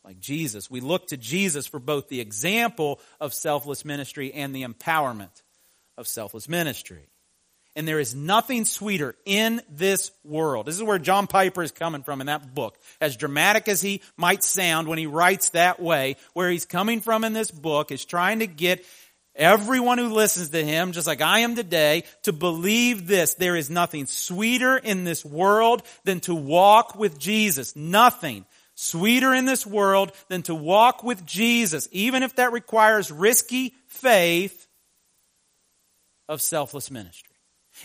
like 0.03 0.19
Jesus. 0.19 0.71
We 0.71 0.79
look 0.79 1.07
to 1.07 1.17
Jesus 1.17 1.67
for 1.67 1.79
both 1.79 2.07
the 2.07 2.21
example 2.21 2.99
of 3.19 3.33
selfless 3.33 3.83
ministry 3.85 4.33
and 4.33 4.55
the 4.55 4.63
empowerment 4.63 5.41
of 5.97 6.07
selfless 6.07 6.47
ministry. 6.47 7.10
And 7.75 7.87
there 7.87 7.99
is 7.99 8.13
nothing 8.13 8.65
sweeter 8.65 9.15
in 9.25 9.61
this 9.69 10.11
world. 10.25 10.65
This 10.65 10.75
is 10.75 10.83
where 10.83 10.99
John 10.99 11.27
Piper 11.27 11.63
is 11.63 11.71
coming 11.71 12.03
from 12.03 12.19
in 12.19 12.27
that 12.27 12.53
book. 12.53 12.77
As 12.99 13.15
dramatic 13.15 13.69
as 13.69 13.81
he 13.81 14.01
might 14.17 14.43
sound 14.43 14.87
when 14.87 14.97
he 14.97 15.05
writes 15.05 15.49
that 15.51 15.79
way, 15.79 16.17
where 16.33 16.49
he's 16.49 16.65
coming 16.65 16.99
from 16.99 17.23
in 17.23 17.31
this 17.31 17.49
book 17.49 17.91
is 17.91 18.03
trying 18.03 18.39
to 18.39 18.47
get 18.47 18.85
everyone 19.35 19.97
who 19.97 20.13
listens 20.13 20.49
to 20.49 20.63
him, 20.63 20.91
just 20.91 21.07
like 21.07 21.21
I 21.21 21.39
am 21.39 21.55
today, 21.55 22.03
to 22.23 22.33
believe 22.33 23.07
this. 23.07 23.35
There 23.35 23.55
is 23.55 23.69
nothing 23.69 24.05
sweeter 24.05 24.77
in 24.77 25.05
this 25.05 25.23
world 25.23 25.83
than 26.03 26.19
to 26.21 26.35
walk 26.35 26.95
with 26.95 27.17
Jesus. 27.17 27.75
Nothing 27.75 28.45
sweeter 28.75 29.33
in 29.33 29.45
this 29.45 29.65
world 29.65 30.11
than 30.27 30.43
to 30.43 30.55
walk 30.55 31.03
with 31.03 31.25
Jesus, 31.25 31.87
even 31.93 32.23
if 32.23 32.35
that 32.35 32.51
requires 32.51 33.11
risky 33.11 33.73
faith 33.87 34.67
of 36.27 36.41
selfless 36.41 36.91
ministry. 36.91 37.30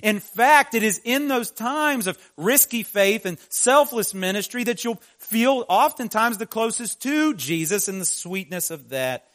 In 0.03 0.21
fact, 0.21 0.75
it 0.75 0.83
is 0.83 1.01
in 1.05 1.29
those 1.29 1.51
times 1.51 2.07
of 2.07 2.19
risky 2.37 2.83
faith 2.83 3.27
and 3.27 3.39
selfless 3.49 4.15
ministry 4.15 4.65
that 4.65 4.85
you'll 4.85 5.01
feel 5.19 5.65
oftentimes 5.69 6.39
the 6.39 6.47
closest 6.47 7.03
to 7.03 7.35
Jesus, 7.35 7.89
and 7.89 8.01
the 8.01 8.07
sweetness 8.07 8.71
of 8.71 8.91
that 8.91 9.27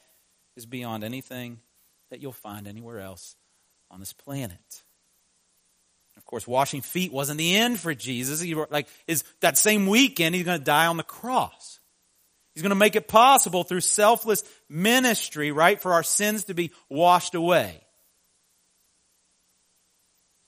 is 0.56 0.66
beyond 0.66 1.04
anything 1.04 1.60
that 2.10 2.22
you'll 2.22 2.32
find 2.32 2.68
anywhere 2.68 3.00
else 3.00 3.36
on 3.90 4.00
this 4.00 4.14
planet. 4.14 4.84
Of 6.18 6.26
course, 6.26 6.48
washing 6.48 6.82
feet 6.82 7.12
wasn't 7.12 7.38
the 7.38 7.56
end 7.56 7.80
for 7.80 7.96
Jesus. 7.96 8.42
He, 8.42 8.54
like, 8.54 8.88
is 9.08 9.24
that 9.40 9.58
same 9.58 9.88
weekend, 9.88 10.36
he's 10.36 10.46
going 10.46 10.60
to 10.60 10.64
die 10.64 10.88
on 10.88 10.98
the 10.98 11.04
cross. 11.04 11.80
He's 12.54 12.62
going 12.62 12.70
to 12.72 12.76
make 12.76 12.96
it 12.96 13.08
possible 13.08 13.64
through 13.64 13.82
selfless 13.82 14.44
ministry, 14.70 15.52
right, 15.52 15.82
for 15.82 15.94
our 15.94 16.04
sins 16.04 16.46
to 16.46 16.54
be 16.54 16.72
washed 16.90 17.34
away. 17.34 17.82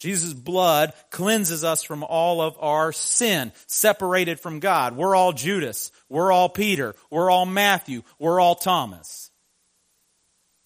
Jesus' 0.04 0.34
blood 0.34 0.92
cleanses 1.12 1.64
us 1.64 1.82
from 1.82 2.04
all 2.04 2.42
of 2.42 2.58
our 2.60 2.92
sin, 2.92 3.54
separated 3.68 4.38
from 4.38 4.60
God. 4.60 4.98
We're 4.98 5.16
all 5.16 5.32
Judas. 5.32 5.94
We're 6.10 6.34
all 6.34 6.50
Peter. 6.50 6.94
We're 7.10 7.32
all 7.32 7.46
Matthew. 7.46 8.04
We're 8.20 8.42
all 8.42 8.56
Thomas. 8.56 9.32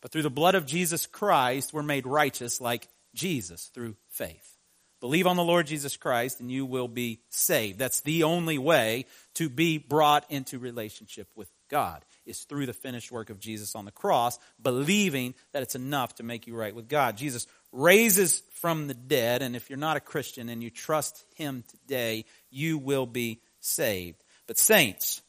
But 0.02 0.12
through 0.12 0.24
the 0.24 0.32
blood 0.32 0.56
of 0.56 0.66
Jesus 0.66 1.06
Christ, 1.06 1.72
we're 1.72 1.84
made 1.84 2.08
righteous 2.08 2.60
like 2.60 2.88
Jesus 3.14 3.70
through 3.76 3.96
faith. 4.10 4.58
Believe 5.00 5.28
on 5.28 5.36
the 5.36 5.44
Lord 5.44 5.68
Jesus 5.68 5.96
Christ 5.98 6.40
and 6.40 6.52
you 6.52 6.66
will 6.66 6.88
be 6.88 7.22
saved. 7.30 7.78
That's 7.78 8.02
the 8.02 8.24
only 8.24 8.58
way 8.58 9.06
to 9.36 9.50
be 9.50 9.78
brought 9.78 10.26
into 10.32 10.58
relationship 10.58 11.28
with 11.36 11.52
God 11.70 12.04
is 12.26 12.40
through 12.42 12.66
the 12.66 12.74
finished 12.74 13.12
work 13.12 13.30
of 13.30 13.40
Jesus 13.40 13.76
on 13.76 13.86
the 13.86 13.92
cross, 13.92 14.40
believing 14.62 15.36
that 15.54 15.64
it's 15.64 15.76
enough 15.76 16.16
to 16.16 16.24
make 16.24 16.48
you 16.48 16.56
right 16.56 16.74
with 16.74 16.88
God. 16.88 17.18
Jesus 17.18 17.46
raises 17.72 18.42
from 18.54 18.88
the 18.88 18.94
dead, 18.94 19.42
and 19.42 19.56
if 19.56 19.70
you're 19.70 19.78
not 19.78 19.98
a 19.98 20.02
Christian 20.02 20.50
and 20.50 20.64
you 20.64 20.70
trust 20.70 21.24
him 21.36 21.64
today, 21.70 22.26
you 22.50 22.78
will 22.78 23.06
be 23.06 23.42
saved. 23.60 24.24
But 24.48 24.58
saints, 24.58 25.22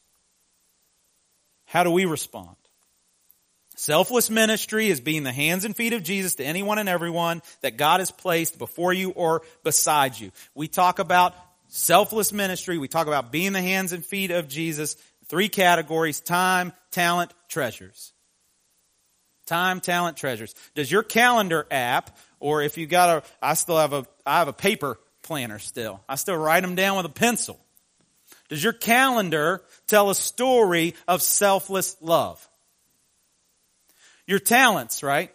how 1.65 1.83
do 1.83 1.91
we 1.91 2.05
respond? 2.05 2.55
Selfless 3.75 4.29
ministry 4.29 4.89
is 4.89 4.99
being 4.99 5.23
the 5.23 5.31
hands 5.31 5.63
and 5.63 5.75
feet 5.75 5.93
of 5.93 6.03
Jesus 6.03 6.35
to 6.35 6.43
anyone 6.43 6.79
and 6.79 6.89
everyone 6.89 7.41
that 7.61 7.77
God 7.77 8.01
has 8.01 8.11
placed 8.11 8.57
before 8.57 8.91
you 8.91 9.11
or 9.11 9.41
beside 9.63 10.19
you. 10.19 10.31
We 10.53 10.67
talk 10.67 10.99
about 10.99 11.33
selfless 11.67 12.33
ministry. 12.33 12.77
We 12.77 12.89
talk 12.89 13.07
about 13.07 13.31
being 13.31 13.53
the 13.53 13.61
hands 13.61 13.93
and 13.93 14.05
feet 14.05 14.31
of 14.31 14.49
Jesus. 14.49 14.97
Three 15.27 15.47
categories, 15.47 16.19
time, 16.19 16.73
talent, 16.91 17.33
treasures. 17.47 18.11
Time, 19.49 19.79
talent, 19.79 20.15
treasures. 20.15 20.53
Does 20.75 20.91
your 20.91 21.01
calendar 21.01 21.65
app, 21.71 22.15
or 22.39 22.61
if 22.61 22.77
you 22.77 22.85
got 22.85 23.09
a, 23.09 23.23
I 23.41 23.55
still 23.55 23.79
have 23.79 23.93
a, 23.93 24.05
I 24.23 24.37
have 24.37 24.47
a 24.47 24.53
paper 24.53 24.99
planner 25.23 25.57
still. 25.57 26.01
I 26.07 26.15
still 26.15 26.37
write 26.37 26.61
them 26.61 26.75
down 26.75 26.97
with 26.97 27.07
a 27.07 27.09
pencil. 27.09 27.59
Does 28.49 28.63
your 28.63 28.73
calendar 28.73 29.63
tell 29.87 30.11
a 30.11 30.15
story 30.15 30.93
of 31.07 31.23
selfless 31.23 31.97
love? 31.99 32.47
Your 34.27 34.37
talents, 34.37 35.01
right? 35.01 35.31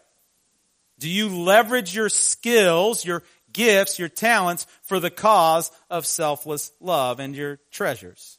Do 1.01 1.09
you 1.09 1.29
leverage 1.29 1.93
your 1.93 2.09
skills, 2.09 3.05
your 3.05 3.25
gifts, 3.53 3.99
your 3.99 4.09
talents 4.09 4.69
for 4.83 5.01
the 5.01 5.11
cause 5.11 5.73
of 5.91 6.07
selfless 6.07 6.71
love 6.81 7.19
and 7.19 7.35
your 7.35 7.59
treasures? 7.73 8.39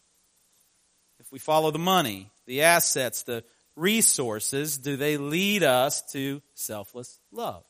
If 1.19 1.33
we 1.33 1.39
follow 1.39 1.71
the 1.71 1.79
money, 1.79 2.31
the 2.45 2.61
assets, 2.61 3.23
the 3.23 3.43
resources, 3.75 4.77
do 4.77 4.95
they 4.95 5.17
lead 5.17 5.63
us 5.63 6.01
to 6.13 6.41
selfless 6.53 7.19
love? 7.31 7.63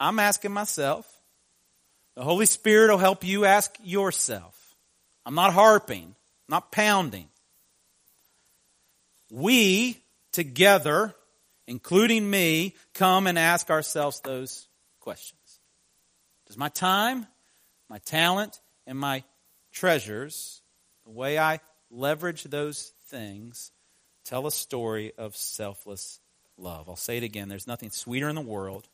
I'm 0.00 0.18
asking 0.18 0.52
myself. 0.52 1.06
The 2.14 2.24
Holy 2.24 2.46
Spirit 2.46 2.90
will 2.90 2.98
help 2.98 3.24
you 3.24 3.44
ask 3.44 3.76
yourself. 3.82 4.54
I'm 5.24 5.34
not 5.34 5.52
harping, 5.52 6.14
not 6.48 6.72
pounding. 6.72 7.28
We 9.30 10.02
together, 10.32 11.14
including 11.66 12.28
me, 12.28 12.74
come 12.94 13.26
and 13.26 13.38
ask 13.38 13.70
ourselves 13.70 14.20
those 14.20 14.68
questions. 15.00 15.60
Does 16.46 16.56
my 16.56 16.70
time, 16.70 17.26
my 17.88 17.98
talent, 17.98 18.60
and 18.86 18.98
my 18.98 19.22
treasures, 19.72 20.62
the 21.04 21.10
way 21.10 21.38
I 21.38 21.60
leverage 21.90 22.44
those 22.44 22.92
things, 23.08 23.70
tell 24.28 24.46
a 24.46 24.52
story 24.52 25.12
of 25.16 25.36
selfless 25.36 26.20
love? 26.56 26.88
I'll 26.88 26.96
say 26.96 27.16
it 27.16 27.22
again. 27.22 27.48
There's 27.48 27.66
nothing 27.66 27.90
sweeter 27.90 28.28
in 28.28 28.34
the 28.34 28.40
world 28.40 28.86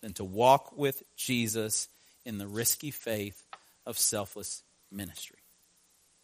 than 0.00 0.12
to 0.14 0.24
walk 0.24 0.76
with 0.76 1.02
Jesus 1.16 1.88
in 2.24 2.38
the 2.38 2.46
risky 2.46 2.90
faith 2.90 3.44
of 3.84 3.98
selfless 3.98 4.62
ministry. 4.92 5.38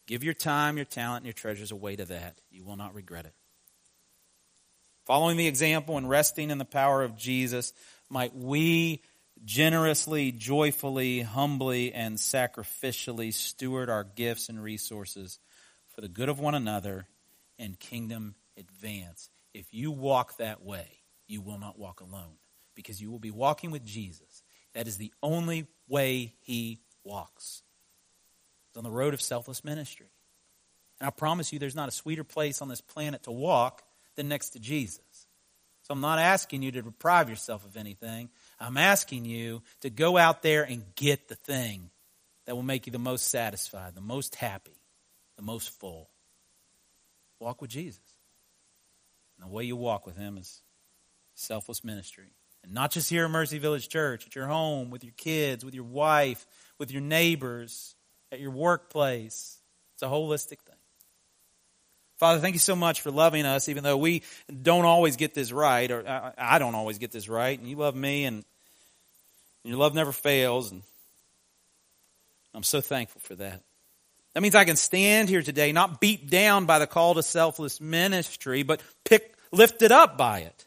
Give 0.07 0.23
your 0.23 0.35
time, 0.35 0.77
your 0.77 0.85
talent, 0.85 1.19
and 1.19 1.27
your 1.27 1.33
treasures 1.33 1.73
away 1.73 1.97
to 1.97 2.05
that. 2.05 2.41
You 2.51 2.65
will 2.65 2.77
not 2.77 2.95
regret 2.95 3.27
it. 3.27 3.35
Following 5.07 5.37
the 5.37 5.49
example 5.49 5.99
and 5.99 6.09
resting 6.09 6.51
in 6.51 6.59
the 6.59 6.65
power 6.65 7.03
of 7.03 7.17
Jesus, 7.17 7.73
might 8.09 8.37
we 8.37 9.03
generously, 9.45 10.31
joyfully, 10.31 11.21
humbly, 11.21 11.93
and 11.93 12.17
sacrificially 12.17 13.33
steward 13.33 13.91
our 13.91 14.05
gifts 14.05 14.49
and 14.49 14.63
resources 14.63 15.39
for 15.95 16.01
the 16.01 16.09
good 16.09 16.29
of 16.29 16.39
one 16.39 16.55
another 16.55 17.07
and 17.59 17.79
kingdom 17.79 18.35
advance. 18.59 19.29
If 19.53 19.67
you 19.73 19.91
walk 19.91 20.37
that 20.39 20.63
way, 20.63 21.01
you 21.27 21.41
will 21.41 21.59
not 21.59 21.79
walk 21.79 22.01
alone 22.01 22.39
because 22.75 23.01
you 23.01 23.11
will 23.11 23.19
be 23.19 23.31
walking 23.31 23.71
with 23.71 23.85
Jesus. 23.85 24.43
That 24.75 24.89
is 24.89 24.97
the 24.97 25.13
only 25.23 25.67
way 25.89 26.35
he 26.41 26.81
walks. 27.05 27.63
It's 28.69 28.79
on 28.79 28.85
the 28.85 28.91
road 28.91 29.15
of 29.15 29.23
selfless 29.23 29.65
ministry. 29.65 30.09
And 31.01 31.07
I 31.07 31.11
promise 31.11 31.53
you, 31.53 31.59
there's 31.59 31.77
not 31.77 31.89
a 31.89 31.93
sweeter 31.93 32.25
place 32.25 32.63
on 32.63 32.69
this 32.69 32.81
planet 32.81 33.25
to 33.25 33.31
walk 33.31 33.83
than 34.17 34.29
next 34.29 34.51
to 34.51 34.59
Jesus. 34.59 35.27
So 35.83 35.93
I'm 35.93 36.01
not 36.01 36.19
asking 36.19 36.63
you 36.63 36.73
to 36.73 36.83
deprive 36.83 37.29
yourself 37.29 37.65
of 37.65 37.77
anything. 37.77 38.31
I'm 38.59 38.79
asking 38.79 39.27
you 39.27 39.63
to 39.81 39.91
go 39.91 40.17
out 40.17 40.43
there 40.43 40.63
and 40.63 40.83
get 40.95 41.29
the 41.29 41.35
thing 41.35 41.91
that 42.47 42.55
will 42.55 42.63
make 42.63 42.87
you 42.87 42.93
the 42.93 42.99
most 42.99 43.29
satisfied, 43.29 43.95
the 43.95 44.01
most 44.01 44.35
happy, 44.35 44.81
the 45.37 45.43
most 45.43 45.69
full. 45.79 46.09
Walk 47.39 47.61
with 47.61 47.71
Jesus. 47.71 48.14
And 49.37 49.49
the 49.49 49.53
way 49.53 49.65
you 49.65 49.77
walk 49.77 50.07
with 50.07 50.17
him 50.17 50.39
is 50.39 50.63
selfless 51.35 51.85
ministry. 51.85 52.31
And 52.63 52.73
not 52.73 52.91
just 52.91 53.11
here 53.11 53.25
at 53.25 53.31
Mercy 53.31 53.59
Village 53.59 53.89
Church, 53.89 54.27
at 54.27 54.35
your 54.35 54.47
home, 54.47 54.91
with 54.91 55.05
your 55.05 55.13
kids, 55.17 55.65
with 55.65 55.75
your 55.75 55.85
wife, 55.85 56.47
with 56.79 56.91
your 56.91 57.03
neighbors, 57.03 57.95
at 58.33 58.41
your 58.41 58.51
workplace. 58.51 59.59
It's 59.95 60.03
a 60.03 60.07
holistic 60.07 60.59
thing. 60.61 60.77
Father, 62.17 62.41
thank 62.41 62.55
you 62.55 62.61
so 62.61 62.77
much 62.77 63.01
for 63.01 63.11
loving 63.11 63.45
us, 63.45 63.69
even 63.69 63.83
though 63.83 63.97
we 63.97 64.23
don't 64.63 64.85
always 64.85 65.17
get 65.17 65.35
this 65.35 65.53
right, 65.53 65.91
or 65.91 66.33
I 66.39 66.59
don't 66.59 66.75
always 66.75 66.99
get 66.99 67.11
this 67.11 67.29
right, 67.29 67.59
and 67.59 67.69
you 67.69 67.77
love 67.77 67.97
me, 67.97 68.25
and 68.25 68.45
your 69.65 69.77
love 69.77 69.95
never 69.95 70.13
fails, 70.13 70.71
and 70.71 70.83
I'm 72.55 72.63
so 72.63 72.81
thankful 72.81 73.21
for 73.21 73.35
that. 73.35 73.63
That 74.35 74.43
means 74.43 74.57
I 74.57 74.65
can 74.65 74.77
stand 74.77 75.29
here 75.29 75.43
today, 75.43 75.71
not 75.73 76.01
beat 76.01 76.29
down 76.29 76.67
by 76.67 76.81
the 76.81 76.89
call 76.89 77.15
to 77.15 77.23
selfless 77.23 77.81
ministry, 77.81 78.65
but 78.65 78.83
pick, 79.05 79.35
lifted 79.53 79.93
up 79.93 80.19
by 80.19 80.41
it. 80.41 80.67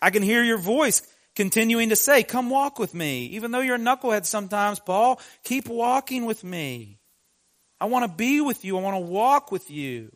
I 0.00 0.10
can 0.10 0.22
hear 0.22 0.42
your 0.42 0.58
voice 0.58 1.02
continuing 1.34 1.88
to 1.88 1.96
say, 1.96 2.22
come 2.22 2.48
walk 2.48 2.78
with 2.78 2.94
me. 2.94 3.26
Even 3.26 3.50
though 3.50 3.60
you're 3.60 3.76
a 3.76 3.78
knucklehead 3.78 4.26
sometimes, 4.26 4.78
Paul, 4.78 5.20
keep 5.42 5.68
walking 5.68 6.24
with 6.24 6.44
me. 6.44 6.98
I 7.80 7.86
want 7.86 8.04
to 8.04 8.16
be 8.16 8.40
with 8.40 8.64
you. 8.64 8.78
I 8.78 8.82
want 8.82 8.96
to 8.96 9.10
walk 9.10 9.50
with 9.50 9.70
you. 9.70 10.12